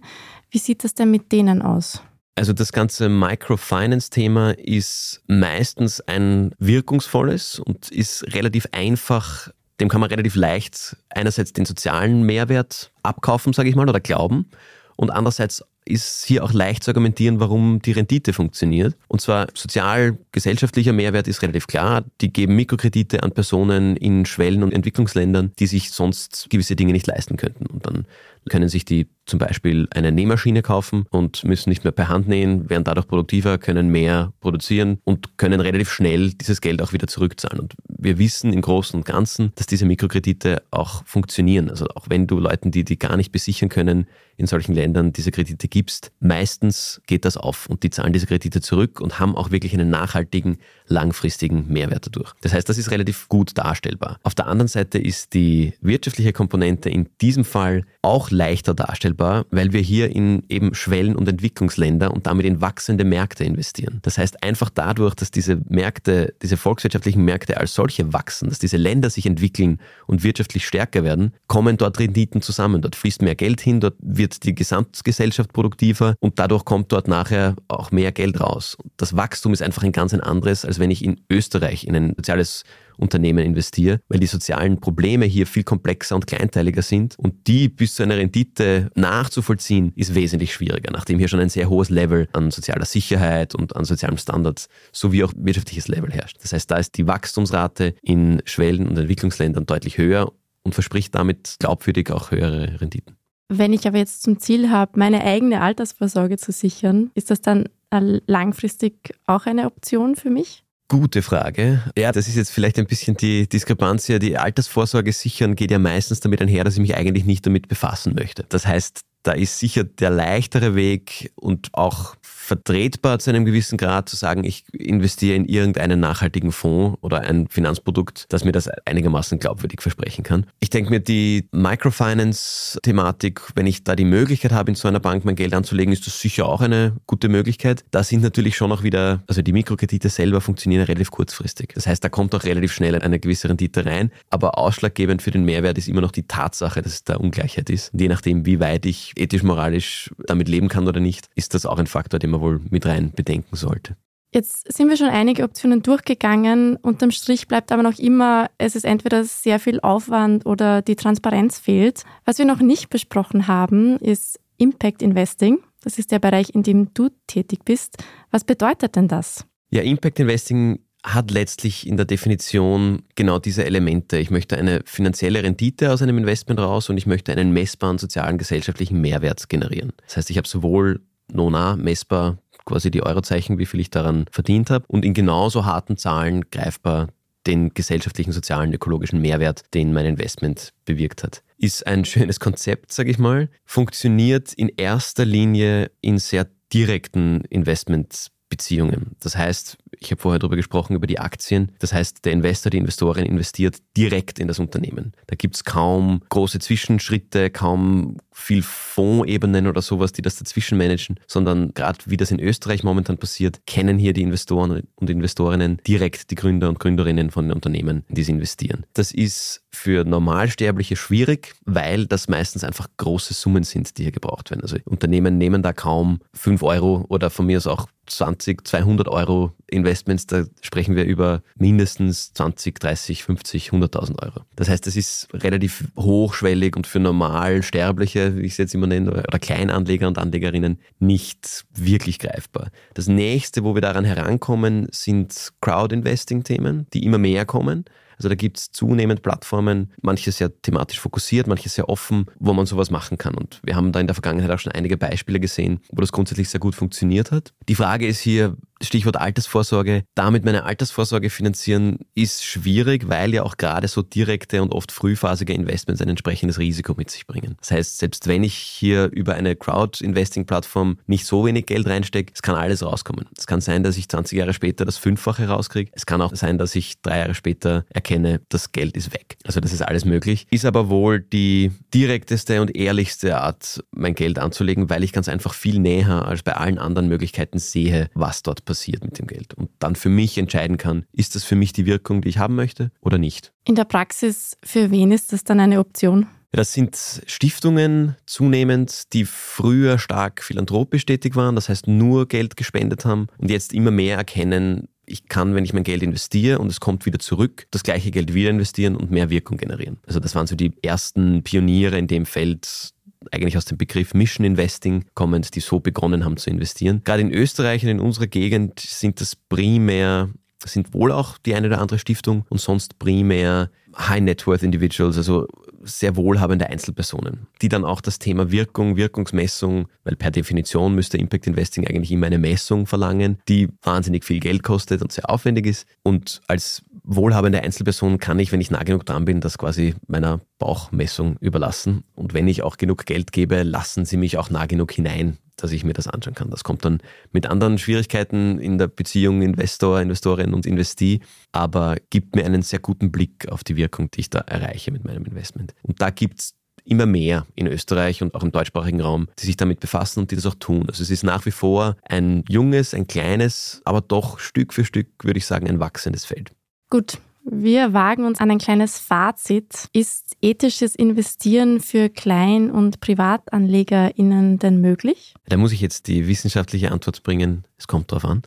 Wie 0.49 0.57
sieht 0.57 0.83
das 0.83 0.95
denn 0.95 1.11
mit 1.11 1.31
denen 1.31 1.61
aus? 1.61 2.01
Also 2.37 2.53
das 2.53 2.71
ganze 2.71 3.09
Microfinance-Thema 3.09 4.51
ist 4.59 5.23
meistens 5.25 6.01
ein 6.01 6.51
wirkungsvolles 6.59 7.57
und 7.57 7.89
ist 7.89 8.31
relativ 8.35 8.67
einfach. 8.73 9.49
Dem 9.79 9.89
kann 9.89 10.01
man 10.01 10.11
relativ 10.11 10.35
leicht 10.35 10.97
einerseits 11.09 11.51
den 11.53 11.65
sozialen 11.65 12.21
Mehrwert 12.21 12.91
abkaufen, 13.01 13.53
sage 13.53 13.69
ich 13.69 13.75
mal, 13.75 13.89
oder 13.89 13.99
glauben. 13.99 14.51
Und 14.97 15.09
andererseits 15.09 15.63
ist 15.83 16.25
hier 16.25 16.43
auch 16.43 16.53
leicht 16.53 16.83
zu 16.83 16.91
argumentieren, 16.91 17.39
warum 17.39 17.81
die 17.81 17.93
Rendite 17.93 18.33
funktioniert. 18.33 18.95
Und 19.07 19.19
zwar 19.19 19.47
sozial-gesellschaftlicher 19.55 20.93
Mehrwert 20.93 21.27
ist 21.27 21.41
relativ 21.41 21.65
klar. 21.65 22.03
Die 22.21 22.31
geben 22.31 22.55
Mikrokredite 22.55 23.23
an 23.23 23.31
Personen 23.31 23.95
in 23.97 24.27
Schwellen- 24.27 24.63
und 24.63 24.73
Entwicklungsländern, 24.73 25.53
die 25.57 25.67
sich 25.67 25.91
sonst 25.91 26.47
gewisse 26.51 26.75
Dinge 26.75 26.93
nicht 26.93 27.07
leisten 27.07 27.35
könnten. 27.35 27.65
Und 27.65 27.87
dann 27.87 28.05
können 28.49 28.69
sich 28.69 28.85
die 28.85 29.07
zum 29.27 29.39
Beispiel 29.39 29.87
eine 29.91 30.11
Nähmaschine 30.11 30.61
kaufen 30.61 31.05
und 31.09 31.43
müssen 31.43 31.69
nicht 31.69 31.83
mehr 31.83 31.91
per 31.91 32.07
Hand 32.07 32.27
nähen, 32.27 32.69
werden 32.69 32.85
dadurch 32.85 33.07
produktiver, 33.07 33.57
können 33.57 33.89
mehr 33.89 34.33
produzieren 34.39 34.99
und 35.03 35.37
können 35.37 35.59
relativ 35.59 35.91
schnell 35.91 36.31
dieses 36.31 36.61
Geld 36.61 36.81
auch 36.81 36.93
wieder 36.93 37.07
zurückzahlen. 37.07 37.59
Und 37.59 37.75
wir 37.87 38.17
wissen 38.17 38.53
im 38.53 38.61
Großen 38.61 38.97
und 38.97 39.05
Ganzen, 39.05 39.51
dass 39.55 39.67
diese 39.67 39.85
Mikrokredite 39.85 40.63
auch 40.71 41.05
funktionieren. 41.05 41.69
Also 41.69 41.87
auch 41.95 42.05
wenn 42.09 42.25
du 42.25 42.39
Leuten, 42.39 42.71
die 42.71 42.85
die 42.85 42.97
gar 42.97 43.17
nicht 43.17 43.31
besichern 43.31 43.69
können, 43.69 44.07
in 44.37 44.45
solchen 44.45 44.73
Ländern 44.75 45.13
diese 45.13 45.31
Kredite 45.31 45.67
gibst, 45.67 46.11
meistens 46.19 47.01
geht 47.07 47.25
das 47.25 47.37
auf 47.37 47.67
und 47.67 47.83
die 47.83 47.89
zahlen 47.89 48.13
diese 48.13 48.27
Kredite 48.27 48.61
zurück 48.61 49.01
und 49.01 49.19
haben 49.19 49.35
auch 49.35 49.51
wirklich 49.51 49.73
einen 49.73 49.89
nachhaltigen, 49.89 50.59
langfristigen 50.87 51.67
Mehrwert 51.67 52.05
dadurch. 52.05 52.33
Das 52.41 52.53
heißt, 52.53 52.69
das 52.69 52.77
ist 52.77 52.91
relativ 52.91 53.27
gut 53.29 53.57
darstellbar. 53.57 54.19
Auf 54.23 54.35
der 54.35 54.47
anderen 54.47 54.67
Seite 54.67 54.99
ist 54.99 55.33
die 55.33 55.73
wirtschaftliche 55.81 56.33
Komponente 56.33 56.89
in 56.89 57.09
diesem 57.19 57.43
Fall 57.43 57.83
auch 58.03 58.29
leichter 58.37 58.73
darstellbar, 58.73 59.45
weil 59.51 59.73
wir 59.73 59.81
hier 59.81 60.15
in 60.15 60.43
eben 60.47 60.73
Schwellen- 60.73 61.15
und 61.15 61.27
Entwicklungsländer 61.27 62.11
und 62.11 62.27
damit 62.27 62.45
in 62.45 62.61
wachsende 62.61 63.03
Märkte 63.03 63.43
investieren. 63.43 63.99
Das 64.03 64.17
heißt, 64.17 64.43
einfach 64.43 64.69
dadurch, 64.69 65.15
dass 65.15 65.31
diese 65.31 65.59
Märkte, 65.67 66.33
diese 66.41 66.55
volkswirtschaftlichen 66.55 67.25
Märkte 67.25 67.57
als 67.57 67.73
solche 67.73 68.13
wachsen, 68.13 68.49
dass 68.49 68.59
diese 68.59 68.77
Länder 68.77 69.09
sich 69.09 69.25
entwickeln 69.25 69.79
und 70.05 70.23
wirtschaftlich 70.23 70.65
stärker 70.65 71.03
werden, 71.03 71.33
kommen 71.47 71.77
dort 71.77 71.99
Renditen 71.99 72.41
zusammen. 72.41 72.81
Dort 72.81 72.95
fließt 72.95 73.21
mehr 73.21 73.35
Geld 73.35 73.59
hin, 73.59 73.79
dort 73.79 73.95
wird 73.99 74.43
die 74.43 74.55
Gesamtgesellschaft 74.55 75.51
produktiver 75.51 76.15
und 76.19 76.39
dadurch 76.39 76.63
kommt 76.63 76.91
dort 76.91 77.07
nachher 77.07 77.55
auch 77.67 77.91
mehr 77.91 78.11
Geld 78.11 78.39
raus. 78.39 78.77
Das 78.97 79.17
Wachstum 79.17 79.53
ist 79.53 79.63
einfach 79.63 79.83
ein 79.83 79.91
ganz 79.91 80.13
anderes, 80.13 80.63
als 80.63 80.79
wenn 80.79 80.91
ich 80.91 81.03
in 81.03 81.19
Österreich 81.29 81.85
in 81.85 81.95
ein 81.95 82.13
soziales 82.15 82.63
Unternehmen 82.97 83.45
investiere, 83.45 83.99
weil 84.09 84.19
die 84.19 84.27
sozialen 84.27 84.79
Probleme 84.79 85.25
hier 85.25 85.47
viel 85.47 85.63
komplexer 85.63 86.15
und 86.15 86.27
kleinteiliger 86.27 86.81
sind 86.81 87.17
und 87.17 87.47
die 87.47 87.69
bis 87.69 87.95
zu 87.95 88.03
einer 88.03 88.17
Rendite 88.17 88.89
nachzuvollziehen, 88.95 89.93
ist 89.95 90.15
wesentlich 90.15 90.53
schwieriger, 90.53 90.91
nachdem 90.91 91.19
hier 91.19 91.27
schon 91.27 91.39
ein 91.39 91.49
sehr 91.49 91.69
hohes 91.69 91.89
Level 91.89 92.27
an 92.33 92.51
sozialer 92.51 92.85
Sicherheit 92.85 93.55
und 93.55 93.75
an 93.75 93.85
sozialen 93.85 94.17
Standards 94.17 94.67
sowie 94.91 95.23
auch 95.23 95.33
wirtschaftliches 95.35 95.87
Level 95.87 96.11
herrscht. 96.11 96.37
Das 96.41 96.53
heißt, 96.53 96.69
da 96.69 96.77
ist 96.77 96.97
die 96.97 97.07
Wachstumsrate 97.07 97.95
in 98.01 98.41
Schwellen- 98.45 98.87
und 98.87 98.97
Entwicklungsländern 98.97 99.65
deutlich 99.65 99.97
höher 99.97 100.31
und 100.63 100.73
verspricht 100.73 101.15
damit 101.15 101.55
glaubwürdig 101.59 102.11
auch 102.11 102.31
höhere 102.31 102.81
Renditen. 102.81 103.15
Wenn 103.49 103.71
ich 103.71 103.87
aber 103.87 103.97
jetzt 103.97 104.23
zum 104.23 104.39
Ziel 104.39 104.69
habe, 104.69 104.99
meine 104.99 105.23
eigene 105.23 105.61
Altersvorsorge 105.61 106.37
zu 106.37 106.51
sichern, 106.51 107.11
ist 107.13 107.31
das 107.31 107.41
dann 107.41 107.69
langfristig 107.89 109.15
auch 109.25 109.45
eine 109.45 109.65
Option 109.65 110.15
für 110.15 110.29
mich? 110.29 110.65
Gute 110.89 111.21
Frage. 111.21 111.83
Ja, 111.97 112.13
das 112.13 112.29
ist 112.29 112.35
jetzt 112.37 112.51
vielleicht 112.51 112.79
ein 112.79 112.87
bisschen 112.87 113.17
die 113.17 113.49
Diskrepanz 113.49 114.05
hier. 114.05 114.19
Die 114.19 114.37
Altersvorsorge 114.37 115.11
sichern 115.11 115.55
geht 115.55 115.69
ja 115.69 115.79
meistens 115.79 116.21
damit 116.21 116.41
einher, 116.41 116.63
dass 116.63 116.75
ich 116.75 116.79
mich 116.79 116.95
eigentlich 116.95 117.25
nicht 117.25 117.45
damit 117.45 117.67
befassen 117.67 118.15
möchte. 118.15 118.45
Das 118.47 118.65
heißt, 118.65 119.01
da 119.23 119.33
ist 119.33 119.59
sicher 119.59 119.83
der 119.83 120.11
leichtere 120.11 120.75
Weg 120.75 121.33
und 121.35 121.73
auch 121.73 122.15
vertretbar 122.47 123.19
zu 123.19 123.29
einem 123.29 123.43
gewissen 123.43 123.77
Grad 123.77 124.07
zu 124.07 124.15
sagen, 124.15 124.45
ich 124.45 124.63
investiere 124.71 125.35
in 125.35 125.45
irgendeinen 125.45 125.99
nachhaltigen 125.99 126.53
Fonds 126.53 126.97
oder 127.01 127.19
ein 127.19 127.49
Finanzprodukt, 127.49 128.25
das 128.29 128.45
mir 128.45 128.53
das 128.53 128.69
einigermaßen 128.85 129.37
glaubwürdig 129.37 129.81
versprechen 129.81 130.23
kann. 130.23 130.45
Ich 130.61 130.69
denke 130.69 130.89
mir, 130.89 131.01
die 131.01 131.49
Microfinance-Thematik, 131.51 133.41
wenn 133.55 133.67
ich 133.67 133.83
da 133.83 133.97
die 133.97 134.05
Möglichkeit 134.05 134.53
habe, 134.53 134.71
in 134.71 134.75
so 134.75 134.87
einer 134.87 135.01
Bank 135.01 135.25
mein 135.25 135.35
Geld 135.35 135.53
anzulegen, 135.53 135.91
ist 135.91 136.07
das 136.07 136.21
sicher 136.21 136.45
auch 136.45 136.61
eine 136.61 136.95
gute 137.05 137.27
Möglichkeit. 137.27 137.83
Da 137.91 138.01
sind 138.01 138.23
natürlich 138.23 138.55
schon 138.55 138.71
auch 138.71 138.81
wieder, 138.81 139.23
also 139.27 139.41
die 139.41 139.51
Mikrokredite 139.51 140.07
selber 140.07 140.39
funktionieren 140.39 140.83
relativ 140.83 141.11
kurzfristig. 141.11 141.73
Das 141.75 141.85
heißt, 141.85 142.01
da 142.01 142.07
kommt 142.07 142.33
auch 142.33 142.45
relativ 142.45 142.71
schnell 142.71 142.95
eine 142.95 143.19
gewisse 143.19 143.49
Rendite 143.49 143.85
rein. 143.85 144.09
Aber 144.29 144.57
ausschlaggebend 144.57 145.21
für 145.21 145.31
den 145.31 145.43
Mehrwert 145.43 145.77
ist 145.77 145.89
immer 145.89 146.01
noch 146.01 146.13
die 146.13 146.23
Tatsache, 146.23 146.81
dass 146.81 146.93
es 146.93 147.03
da 147.03 147.17
Ungleichheit 147.17 147.69
ist. 147.69 147.91
Und 147.91 147.99
je 147.99 148.07
nachdem, 148.07 148.45
wie 148.45 148.61
weit 148.61 148.85
ich 148.85 149.11
ethisch, 149.17 149.43
moralisch 149.43 150.11
damit 150.27 150.47
leben 150.47 150.69
kann 150.69 150.87
oder 150.87 151.01
nicht, 151.01 151.27
ist 151.35 151.53
das 151.53 151.65
auch 151.65 151.77
ein 151.77 151.87
Faktor, 151.87 152.19
den 152.19 152.29
man 152.29 152.36
wohl 152.41 152.61
mit 152.69 152.85
rein 152.85 153.11
bedenken 153.15 153.55
sollte. 153.55 153.95
Jetzt 154.33 154.71
sind 154.71 154.89
wir 154.89 154.97
schon 154.97 155.07
einige 155.07 155.43
Optionen 155.43 155.81
durchgegangen. 155.81 156.75
Unterm 156.77 157.11
Strich 157.11 157.47
bleibt 157.47 157.71
aber 157.71 157.81
noch 157.81 157.97
immer, 157.97 158.49
es 158.57 158.75
ist 158.75 158.83
entweder 158.83 159.23
sehr 159.23 159.59
viel 159.59 159.79
Aufwand 159.79 160.45
oder 160.45 160.81
die 160.81 160.95
Transparenz 160.95 161.59
fehlt. 161.59 162.03
Was 162.25 162.37
wir 162.37 162.45
noch 162.45 162.59
nicht 162.59 162.89
besprochen 162.89 163.47
haben, 163.47 163.97
ist 163.97 164.39
Impact 164.57 165.01
Investing. 165.01 165.59
Das 165.81 165.97
ist 165.97 166.11
der 166.11 166.19
Bereich, 166.19 166.53
in 166.53 166.63
dem 166.63 166.93
du 166.93 167.09
tätig 167.27 167.59
bist. 167.63 168.03
Was 168.29 168.43
bedeutet 168.43 168.95
denn 168.95 169.07
das? 169.07 169.45
Ja, 169.69 169.81
Impact 169.81 170.19
Investing 170.19 170.79
hat 171.03 171.31
letztlich 171.31 171.87
in 171.87 171.95
der 171.95 172.05
Definition 172.05 173.03
genau 173.15 173.39
diese 173.39 173.63
Elemente. 173.63 174.17
Ich 174.17 174.29
möchte 174.29 174.57
eine 174.57 174.81
finanzielle 174.85 175.41
Rendite 175.41 175.93
aus 175.93 176.01
einem 176.01 176.17
Investment 176.17 176.59
raus 176.59 176.89
und 176.89 176.97
ich 176.97 177.05
möchte 177.05 177.31
einen 177.31 177.53
messbaren 177.53 177.97
sozialen, 177.97 178.37
gesellschaftlichen 178.37 178.99
Mehrwert 178.99 179.47
generieren. 179.47 179.93
Das 180.05 180.17
heißt, 180.17 180.29
ich 180.29 180.37
habe 180.37 180.47
sowohl 180.47 181.01
nona 181.31 181.75
messbar 181.75 182.37
quasi 182.65 182.91
die 182.91 183.03
Eurozeichen, 183.03 183.57
wie 183.57 183.65
viel 183.65 183.79
ich 183.79 183.89
daran 183.89 184.25
verdient 184.31 184.69
habe 184.69 184.85
und 184.87 185.05
in 185.05 185.13
genauso 185.13 185.65
harten 185.65 185.97
Zahlen 185.97 186.49
greifbar 186.51 187.07
den 187.47 187.73
gesellschaftlichen, 187.73 188.33
sozialen, 188.33 188.73
ökologischen 188.73 189.21
Mehrwert, 189.21 189.63
den 189.73 189.93
mein 189.93 190.05
Investment 190.05 190.73
bewirkt 190.85 191.23
hat. 191.23 191.43
Ist 191.57 191.87
ein 191.87 192.05
schönes 192.05 192.39
Konzept, 192.39 192.91
sage 192.91 193.09
ich 193.09 193.17
mal, 193.17 193.49
funktioniert 193.65 194.53
in 194.53 194.69
erster 194.75 195.25
Linie 195.25 195.91
in 196.01 196.19
sehr 196.19 196.47
direkten 196.73 197.41
Investmentbeziehungen. 197.45 199.15
Das 199.21 199.37
heißt, 199.37 199.77
ich 199.99 200.11
habe 200.11 200.21
vorher 200.21 200.39
darüber 200.39 200.55
gesprochen, 200.55 200.95
über 200.95 201.07
die 201.07 201.19
Aktien. 201.19 201.71
Das 201.79 201.93
heißt, 201.93 202.25
der 202.25 202.33
Investor, 202.33 202.69
die 202.69 202.77
Investorin 202.77 203.25
investiert 203.25 203.77
direkt 203.95 204.39
in 204.39 204.47
das 204.47 204.59
Unternehmen. 204.59 205.13
Da 205.27 205.35
gibt 205.35 205.55
es 205.55 205.63
kaum 205.63 206.21
große 206.29 206.59
Zwischenschritte, 206.59 207.49
kaum 207.49 208.17
viel 208.31 208.61
Fondsebenen 208.61 209.67
oder 209.67 209.81
sowas, 209.81 210.13
die 210.13 210.21
das 210.21 210.37
dazwischen 210.37 210.77
managen, 210.77 211.19
sondern 211.25 211.73
gerade 211.73 211.97
wie 212.05 212.17
das 212.17 212.31
in 212.31 212.39
Österreich 212.39 212.83
momentan 212.83 213.17
passiert, 213.17 213.65
kennen 213.65 213.97
hier 213.97 214.13
die 214.13 214.21
Investoren 214.21 214.83
und 214.95 215.09
Investorinnen 215.09 215.81
direkt 215.87 216.29
die 216.29 216.35
Gründer 216.35 216.69
und 216.69 216.79
Gründerinnen 216.79 217.31
von 217.31 217.45
den 217.45 217.53
Unternehmen, 217.53 218.03
in 218.07 218.15
die 218.15 218.23
sie 218.23 218.31
investieren. 218.31 218.85
Das 218.93 219.11
ist 219.11 219.63
für 219.71 220.03
Normalsterbliche 220.05 220.95
schwierig, 220.95 221.55
weil 221.65 222.05
das 222.05 222.27
meistens 222.27 222.63
einfach 222.63 222.87
große 222.97 223.33
Summen 223.33 223.63
sind, 223.63 223.97
die 223.97 224.03
hier 224.03 224.11
gebraucht 224.11 224.51
werden. 224.51 224.61
Also 224.61 224.77
Unternehmen 224.85 225.37
nehmen 225.37 225.63
da 225.63 225.73
kaum 225.73 226.19
5 226.33 226.61
Euro 226.63 227.05
oder 227.09 227.29
von 227.29 227.47
mir 227.47 227.57
aus 227.57 227.67
auch 227.67 227.87
20, 228.05 228.65
200 228.65 229.07
Euro 229.07 229.53
Investments, 229.69 230.27
da 230.27 230.45
sprechen 230.61 230.95
wir 230.95 231.05
über 231.05 231.41
mindestens 231.57 232.33
20, 232.33 232.79
30, 232.79 233.23
50, 233.23 233.69
100.000 233.71 234.23
Euro. 234.23 234.41
Das 234.55 234.69
heißt, 234.69 234.87
das 234.87 234.95
ist 234.95 235.27
relativ 235.33 235.85
hochschwellig 235.97 236.75
und 236.75 236.87
für 236.87 236.99
Normalsterbliche, 236.99 238.37
wie 238.37 238.45
ich 238.45 238.53
es 238.53 238.57
jetzt 238.57 238.75
immer 238.75 238.87
nenne, 238.87 239.11
oder 239.11 239.39
Kleinanleger 239.39 240.07
und 240.07 240.17
Anlegerinnen 240.17 240.79
nicht 240.99 241.65
wirklich 241.73 242.19
greifbar. 242.19 242.69
Das 242.93 243.07
nächste, 243.07 243.63
wo 243.63 243.75
wir 243.75 243.81
daran 243.81 244.05
herankommen, 244.05 244.87
sind 244.91 245.51
Crowd-Investing-Themen, 245.61 246.87
die 246.93 247.03
immer 247.03 247.17
mehr 247.17 247.45
kommen. 247.45 247.85
Also 248.17 248.29
da 248.29 248.35
gibt 248.35 248.57
es 248.57 248.71
zunehmend 248.71 249.21
Plattformen, 249.21 249.91
manche 250.01 250.31
sehr 250.31 250.61
thematisch 250.61 250.99
fokussiert, 250.99 251.47
manche 251.47 251.69
sehr 251.69 251.87
offen, 251.87 252.25
wo 252.39 252.53
man 252.53 252.65
sowas 252.65 252.89
machen 252.89 253.17
kann. 253.17 253.35
Und 253.35 253.59
wir 253.63 253.75
haben 253.75 253.91
da 253.91 253.99
in 253.99 254.07
der 254.07 254.15
Vergangenheit 254.15 254.49
auch 254.49 254.59
schon 254.59 254.71
einige 254.71 254.97
Beispiele 254.97 255.39
gesehen, 255.39 255.81
wo 255.91 256.01
das 256.01 256.11
grundsätzlich 256.11 256.49
sehr 256.49 256.59
gut 256.59 256.73
funktioniert 256.73 257.31
hat. 257.31 257.53
Die 257.69 257.75
Frage 257.75 258.07
ist 258.07 258.19
hier, 258.19 258.57
Stichwort 258.81 259.17
Altersvorsorge, 259.17 260.03
damit 260.15 260.45
meine 260.45 260.63
Altersvorsorge 260.63 261.29
finanzieren, 261.29 261.99
ist 262.15 262.45
schwierig, 262.45 263.09
weil 263.09 263.33
ja 263.33 263.43
auch 263.43 263.57
gerade 263.57 263.87
so 263.87 264.01
direkte 264.01 264.61
und 264.61 264.71
oft 264.71 264.91
frühphasige 264.91 265.53
Investments 265.53 266.01
ein 266.01 266.09
entsprechendes 266.09 266.59
Risiko 266.59 266.93
mit 266.95 267.09
sich 267.09 267.27
bringen. 267.27 267.55
Das 267.59 267.71
heißt, 267.71 267.97
selbst 267.97 268.27
wenn 268.27 268.43
ich 268.43 268.55
hier 268.55 269.11
über 269.11 269.35
eine 269.35 269.55
Crowd-Investing-Plattform 269.55 270.99
nicht 271.07 271.25
so 271.25 271.45
wenig 271.45 271.65
Geld 271.65 271.87
reinstecke, 271.87 272.33
es 272.33 272.41
kann 272.41 272.55
alles 272.55 272.83
rauskommen. 272.83 273.25
Es 273.37 273.47
kann 273.47 273.61
sein, 273.61 273.83
dass 273.83 273.97
ich 273.97 274.09
20 274.09 274.37
Jahre 274.37 274.53
später 274.53 274.85
das 274.85 274.97
Fünffache 274.97 275.47
rauskriege. 275.47 275.91
Es 275.93 276.05
kann 276.05 276.21
auch 276.21 276.35
sein, 276.35 276.57
dass 276.57 276.75
ich 276.75 277.01
drei 277.01 277.19
Jahre 277.19 277.35
später 277.35 277.85
erkenne, 277.89 278.41
das 278.49 278.71
Geld 278.71 278.95
ist 278.95 279.13
weg. 279.13 279.37
Also 279.43 279.59
das 279.59 279.73
ist 279.73 279.81
alles 279.81 280.05
möglich. 280.05 280.47
Ist 280.51 280.65
aber 280.65 280.89
wohl 280.89 281.19
die 281.19 281.71
direkteste 281.93 282.61
und 282.61 282.75
ehrlichste 282.75 283.37
Art, 283.37 283.83
mein 283.91 284.15
Geld 284.15 284.39
anzulegen, 284.39 284.89
weil 284.89 285.03
ich 285.03 285.13
ganz 285.13 285.29
einfach 285.29 285.53
viel 285.53 285.79
näher 285.79 286.25
als 286.25 286.43
bei 286.43 286.53
allen 286.53 286.77
anderen 286.77 287.07
Möglichkeiten 287.07 287.59
sehe, 287.59 288.09
was 288.13 288.43
dort 288.43 288.65
passiert 288.67 289.03
mit 289.03 289.17
dem 289.17 289.25
Geld 289.25 289.55
und 289.55 289.71
dann 289.79 289.95
für 289.95 290.09
mich 290.09 290.37
entscheiden 290.37 290.77
kann, 290.77 291.05
ist 291.11 291.33
das 291.33 291.43
für 291.43 291.55
mich 291.55 291.73
die 291.73 291.87
Wirkung, 291.87 292.21
die 292.21 292.29
ich 292.29 292.37
haben 292.37 292.53
möchte 292.53 292.91
oder 293.01 293.17
nicht. 293.17 293.51
In 293.63 293.73
der 293.73 293.85
Praxis, 293.85 294.55
für 294.63 294.91
wen 294.91 295.11
ist 295.11 295.33
das 295.33 295.43
dann 295.43 295.59
eine 295.59 295.79
Option? 295.79 296.27
Das 296.51 296.73
sind 296.73 296.95
Stiftungen 297.25 298.15
zunehmend, 298.25 299.13
die 299.13 299.25
früher 299.25 299.97
stark 299.97 300.43
philanthropisch 300.43 301.05
tätig 301.05 301.35
waren, 301.35 301.55
das 301.55 301.69
heißt 301.69 301.87
nur 301.87 302.27
Geld 302.27 302.55
gespendet 302.55 303.05
haben 303.05 303.27
und 303.37 303.49
jetzt 303.49 303.73
immer 303.73 303.91
mehr 303.91 304.17
erkennen, 304.17 304.87
ich 305.07 305.27
kann, 305.27 305.55
wenn 305.55 305.63
ich 305.63 305.73
mein 305.73 305.83
Geld 305.83 306.03
investiere 306.03 306.59
und 306.59 306.67
es 306.67 306.79
kommt 306.79 307.05
wieder 307.05 307.19
zurück, 307.19 307.65
das 307.71 307.83
gleiche 307.83 308.11
Geld 308.11 308.33
wieder 308.33 308.49
investieren 308.49 308.95
und 308.95 309.09
mehr 309.09 309.29
Wirkung 309.29 309.57
generieren. 309.57 309.97
Also 310.05 310.19
das 310.19 310.35
waren 310.35 310.47
so 310.47 310.55
die 310.55 310.73
ersten 310.83 311.43
Pioniere 311.43 311.97
in 311.97 312.07
dem 312.07 312.25
Feld, 312.25 312.91
eigentlich 313.31 313.57
aus 313.57 313.65
dem 313.65 313.77
Begriff 313.77 314.13
Mission 314.13 314.45
Investing 314.45 315.05
kommend, 315.13 315.55
die 315.55 315.59
so 315.59 315.79
begonnen 315.79 316.25
haben 316.25 316.37
zu 316.37 316.49
investieren. 316.49 317.01
Gerade 317.03 317.21
in 317.21 317.31
Österreich 317.31 317.83
und 317.83 317.89
in 317.89 317.99
unserer 317.99 318.27
Gegend 318.27 318.79
sind 318.79 319.21
das 319.21 319.35
primär, 319.35 320.29
sind 320.63 320.93
wohl 320.93 321.11
auch 321.11 321.37
die 321.37 321.55
eine 321.55 321.67
oder 321.67 321.79
andere 321.79 321.99
Stiftung 321.99 322.45
und 322.49 322.59
sonst 322.59 322.99
primär 322.99 323.69
High 323.97 324.21
Net 324.21 324.45
Worth 324.47 324.63
Individuals, 324.63 325.17
also 325.17 325.47
sehr 325.87 326.15
wohlhabende 326.15 326.67
Einzelpersonen, 326.69 327.47
die 327.61 327.69
dann 327.69 327.85
auch 327.85 328.01
das 328.01 328.19
Thema 328.19 328.51
Wirkung, 328.51 328.95
Wirkungsmessung, 328.97 329.87
weil 330.03 330.15
per 330.15 330.31
Definition 330.31 330.95
müsste 330.95 331.17
Impact 331.17 331.47
Investing 331.47 331.87
eigentlich 331.87 332.11
immer 332.11 332.27
eine 332.27 332.37
Messung 332.37 332.85
verlangen, 332.85 333.39
die 333.47 333.69
wahnsinnig 333.81 334.25
viel 334.25 334.39
Geld 334.39 334.63
kostet 334.63 335.01
und 335.01 335.11
sehr 335.11 335.29
aufwendig 335.29 335.65
ist. 335.65 335.87
Und 336.03 336.41
als 336.47 336.83
wohlhabende 337.03 337.61
Einzelperson 337.61 338.19
kann 338.19 338.39
ich, 338.39 338.51
wenn 338.51 338.61
ich 338.61 338.69
nah 338.69 338.83
genug 338.83 339.05
dran 339.05 339.25
bin, 339.25 339.41
das 339.41 339.57
quasi 339.57 339.95
meiner 340.07 340.41
Bauchmessung 340.59 341.37
überlassen. 341.39 342.03
Und 342.15 342.33
wenn 342.33 342.47
ich 342.47 342.63
auch 342.63 342.77
genug 342.77 343.05
Geld 343.05 343.31
gebe, 343.31 343.63
lassen 343.63 344.05
sie 344.05 344.17
mich 344.17 344.37
auch 344.37 344.49
nah 344.49 344.65
genug 344.65 344.91
hinein, 344.91 345.37
dass 345.57 345.71
ich 345.71 345.83
mir 345.83 345.93
das 345.93 346.07
anschauen 346.07 346.35
kann. 346.35 346.49
Das 346.49 346.63
kommt 346.63 346.85
dann 346.85 346.99
mit 347.31 347.45
anderen 347.47 347.77
Schwierigkeiten 347.77 348.59
in 348.59 348.77
der 348.77 348.87
Beziehung 348.87 349.41
Investor, 349.41 349.99
Investorin 349.99 350.53
und 350.53 350.65
Investee, 350.65 351.19
aber 351.51 351.97
gibt 352.09 352.35
mir 352.35 352.45
einen 352.45 352.61
sehr 352.61 352.79
guten 352.79 353.11
Blick 353.11 353.49
auf 353.49 353.63
die 353.63 353.75
Wirkung, 353.75 354.09
die 354.11 354.21
ich 354.21 354.29
da 354.29 354.39
erreiche 354.39 354.91
mit 354.91 355.03
meinem 355.03 355.25
Investment. 355.25 355.73
Und 355.83 356.01
da 356.01 356.09
gibt 356.09 356.39
es 356.39 356.53
immer 356.85 357.05
mehr 357.05 357.45
in 357.55 357.67
Österreich 357.67 358.21
und 358.21 358.33
auch 358.33 358.43
im 358.43 358.51
deutschsprachigen 358.51 359.01
Raum, 359.01 359.27
die 359.39 359.45
sich 359.45 359.57
damit 359.57 359.79
befassen 359.79 360.21
und 360.21 360.31
die 360.31 360.35
das 360.35 360.45
auch 360.45 360.55
tun. 360.55 360.85
Also 360.87 361.03
es 361.03 361.09
ist 361.09 361.23
nach 361.23 361.45
wie 361.45 361.51
vor 361.51 361.97
ein 362.03 362.43
junges, 362.47 362.93
ein 362.93 363.07
kleines, 363.07 363.81
aber 363.83 364.01
doch 364.01 364.39
Stück 364.39 364.73
für 364.73 364.85
Stück, 364.85 365.07
würde 365.23 365.37
ich 365.37 365.45
sagen, 365.45 365.67
ein 365.67 365.79
wachsendes 365.79 366.25
Feld. 366.25 366.51
Gut, 366.89 367.19
wir 367.49 367.93
wagen 367.93 368.25
uns 368.25 368.39
an 368.39 368.51
ein 368.51 368.57
kleines 368.57 368.99
Fazit. 368.99 369.89
Ist 369.93 370.35
ethisches 370.41 370.95
Investieren 370.95 371.79
für 371.79 372.09
Klein- 372.09 372.71
und 372.71 372.99
PrivatanlegerInnen 372.99 374.59
denn 374.59 374.81
möglich? 374.81 375.33
Da 375.47 375.57
muss 375.57 375.71
ich 375.71 375.81
jetzt 375.81 376.07
die 376.07 376.27
wissenschaftliche 376.27 376.91
Antwort 376.91 377.23
bringen. 377.23 377.63
Es 377.77 377.87
kommt 377.87 378.11
drauf 378.11 378.25
an. 378.25 378.43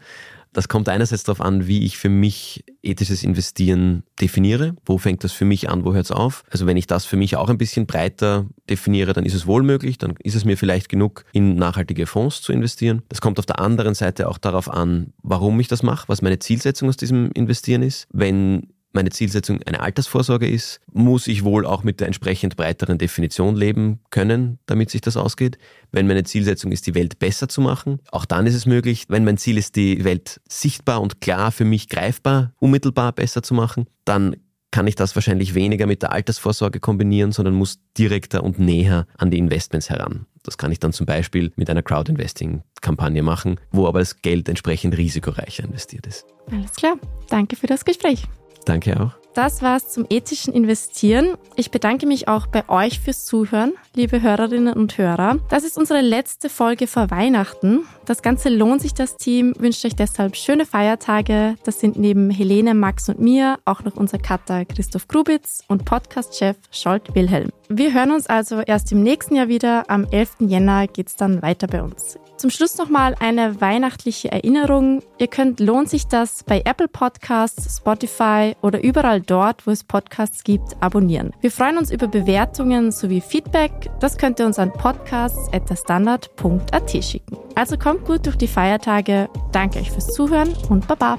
Das 0.53 0.69
kommt 0.69 0.89
einerseits 0.89 1.23
darauf 1.23 1.41
an, 1.41 1.69
wie 1.69 1.85
ich 1.85 1.97
für 1.97 2.09
mich 2.09 2.65
ethisches 2.83 3.23
Investieren 3.23 4.03
definiere. 4.21 4.75
Wo 4.85 4.99
fängt 4.99 5.23
das 5.23 5.33
für 5.33 5.45
mich 5.45 5.71
an, 5.71 5.85
wo 5.85 5.95
hört 5.95 6.07
es 6.07 6.11
auf? 6.11 6.43
Also 6.51 6.67
wenn 6.67 6.77
ich 6.77 6.89
das 6.89 7.05
für 7.05 7.17
mich 7.17 7.37
auch 7.37 7.49
ein 7.49 7.59
bisschen 7.59 7.87
breiter 7.87 8.47
definiere, 8.69 9.13
dann 9.13 9.25
ist 9.25 9.35
es 9.35 9.47
wohl 9.47 9.63
möglich, 9.63 9.99
dann 9.99 10.15
ist 10.19 10.35
es 10.35 10.45
mir 10.45 10.57
vielleicht 10.57 10.89
genug, 10.89 11.25
in 11.33 11.55
nachhaltige 11.55 12.07
Fonds 12.07 12.43
zu 12.43 12.53
investieren. 12.53 13.03
Das 13.09 13.21
kommt 13.21 13.39
auf 13.39 13.47
der 13.47 13.61
anderen 13.61 13.95
Seite 13.95 14.29
auch 14.29 14.39
darauf 14.39 14.69
an, 14.69 15.13
warum 15.23 15.61
ich 15.61 15.69
das 15.69 15.85
mache, 15.85 16.09
was 16.09 16.21
meine 16.21 16.41
Zielsetzung 16.41 16.89
aus 16.89 16.97
diesem 16.97 17.31
Investieren 17.33 17.83
ist. 17.83 18.09
Wenn 18.13 18.73
meine 18.93 19.11
Zielsetzung 19.11 19.63
eine 19.63 19.81
Altersvorsorge 19.81 20.49
ist, 20.49 20.81
muss 20.93 21.27
ich 21.27 21.45
wohl 21.45 21.65
auch 21.65 21.85
mit 21.85 22.01
der 22.01 22.07
entsprechend 22.07 22.57
breiteren 22.57 22.99
Definition 22.99 23.57
leben 23.57 24.01
können, 24.11 24.59
damit 24.67 24.91
sich 24.91 25.01
das 25.01 25.17
ausgeht. 25.17 25.59
Wenn 25.93 26.07
meine 26.07 26.25
Zielsetzung 26.25 26.73
ist, 26.73 26.87
die 26.87 26.95
Welt 26.95 27.19
besser 27.19 27.49
zu 27.49 27.61
machen, 27.61 28.01
auch 28.11 28.25
dann 28.25 28.47
ist 28.47 28.55
es 28.55 28.67
möglich. 28.67 29.05
Wenn 29.09 29.25
mein 29.25 29.39
Ziel 29.39 29.59
ist, 29.59 29.77
die 29.77 30.05
Welt 30.05 30.41
sichtbar 30.49 31.01
und 31.01 31.21
klar 31.21 31.53
für 31.53 31.65
mich 31.65 31.89
greifbar, 31.89 32.53
unmittelbar 32.59 33.13
besser 33.13 33.43
zu 33.43 33.55
machen, 33.55 33.87
dann 34.05 34.37
kann 34.71 34.87
ich 34.87 34.95
das 34.95 35.15
wahrscheinlich 35.17 35.55
weniger 35.55 35.87
mit 35.87 36.03
der 36.03 36.13
Altersvorsorge 36.13 36.81
kombinieren, 36.81 37.33
sondern 37.33 37.55
muss 37.55 37.81
direkter 37.99 38.45
und 38.45 38.59
näher 38.59 39.07
an 39.19 39.31
die 39.31 39.39
Investments 39.39 39.91
heran. 39.91 40.27
Das 40.45 40.59
kann 40.59 40.73
ich 40.73 40.79
dann 40.79 40.93
zum 40.93 41.07
Beispiel 41.07 41.53
mit 41.57 41.69
einer 41.69 41.83
Crowd-Investing-Kampagne 41.83 43.23
machen, 43.23 43.59
wo 43.73 43.87
aber 43.87 43.99
das 43.99 44.23
Geld 44.23 44.49
entsprechend 44.49 44.97
risikoreicher 44.97 45.65
investiert 45.65 46.07
ist. 46.07 46.25
Alles 46.51 46.73
klar. 46.75 46.97
Danke 47.29 47.57
für 47.57 47.67
das 47.67 47.85
Gespräch. 47.85 48.27
Danke 48.65 49.01
auch. 49.01 49.21
Das 49.35 49.63
war's 49.63 49.89
zum 49.89 50.07
ethischen 50.11 50.53
Investieren. 50.53 51.37
Ich 51.55 51.71
bedanke 51.71 52.05
mich 52.07 52.27
auch 52.27 52.49
bei 52.49 52.69
euch 52.69 52.99
fürs 52.99 53.25
Zuhören, 53.25 53.75
liebe 53.95 54.21
Hörerinnen 54.21 54.75
und 54.75 54.99
Hörer. 54.99 55.39
Das 55.49 55.63
ist 55.63 55.79
unsere 55.79 56.01
letzte 56.01 56.49
Folge 56.49 56.89
vor 56.89 57.11
Weihnachten. 57.13 57.87
Das 58.07 58.23
Ganze 58.23 58.49
lohnt 58.49 58.83
sich. 58.83 58.93
Das 58.93 59.17
Team 59.17 59.55
wünscht 59.59 59.85
euch 59.85 59.95
deshalb 59.95 60.35
schöne 60.35 60.67
Feiertage. 60.67 61.55
Das 61.65 61.79
sind 61.79 61.97
neben 61.97 62.29
Helene, 62.31 62.75
Max 62.75 63.09
und 63.09 63.21
mir 63.21 63.59
auch 63.65 63.85
noch 63.85 63.97
unser 63.97 64.19
Cutter 64.19 64.65
Christoph 64.65 65.07
Grubitz 65.07 65.63
und 65.69 65.85
Podcast-Chef 65.85 66.57
Scholt 66.73 67.15
Wilhelm. 67.15 67.51
Wir 67.69 67.95
hören 67.95 68.11
uns 68.11 68.27
also 68.27 68.61
erst 68.61 68.91
im 68.91 69.03
nächsten 69.05 69.37
Jahr 69.37 69.47
wieder. 69.47 69.89
Am 69.89 70.07
11. 70.11 70.37
Jänner 70.41 70.89
geht's 70.89 71.15
dann 71.15 71.41
weiter 71.41 71.69
bei 71.69 71.83
uns. 71.83 72.19
Zum 72.41 72.49
Schluss 72.49 72.79
nochmal 72.79 73.15
eine 73.21 73.61
weihnachtliche 73.61 74.33
Erinnerung. 74.33 75.03
Ihr 75.19 75.27
könnt 75.27 75.61
Lohnt 75.61 75.91
sich 75.91 76.07
das 76.07 76.43
bei 76.43 76.63
Apple 76.65 76.89
Podcasts, 76.89 77.77
Spotify 77.77 78.57
oder 78.63 78.83
überall 78.83 79.21
dort, 79.21 79.67
wo 79.67 79.71
es 79.71 79.85
Podcasts 79.85 80.43
gibt, 80.43 80.75
abonnieren. 80.81 81.35
Wir 81.43 81.51
freuen 81.51 81.77
uns 81.77 81.91
über 81.91 82.09
Bewertungen 82.09 82.93
sowie 82.93 83.21
Feedback. 83.21 83.91
Das 84.01 84.17
könnt 84.17 84.41
ihr 84.41 84.47
uns 84.47 84.59
an 84.59 84.73
podcasts.derstandard.at 84.73 87.05
schicken. 87.05 87.37
Also 87.57 87.77
kommt 87.77 88.07
gut 88.07 88.25
durch 88.25 88.37
die 88.37 88.49
Feiertage. 88.49 89.29
Danke 89.53 89.81
euch 89.81 89.91
fürs 89.91 90.07
Zuhören 90.07 90.55
und 90.71 90.89
Baba. 90.89 91.19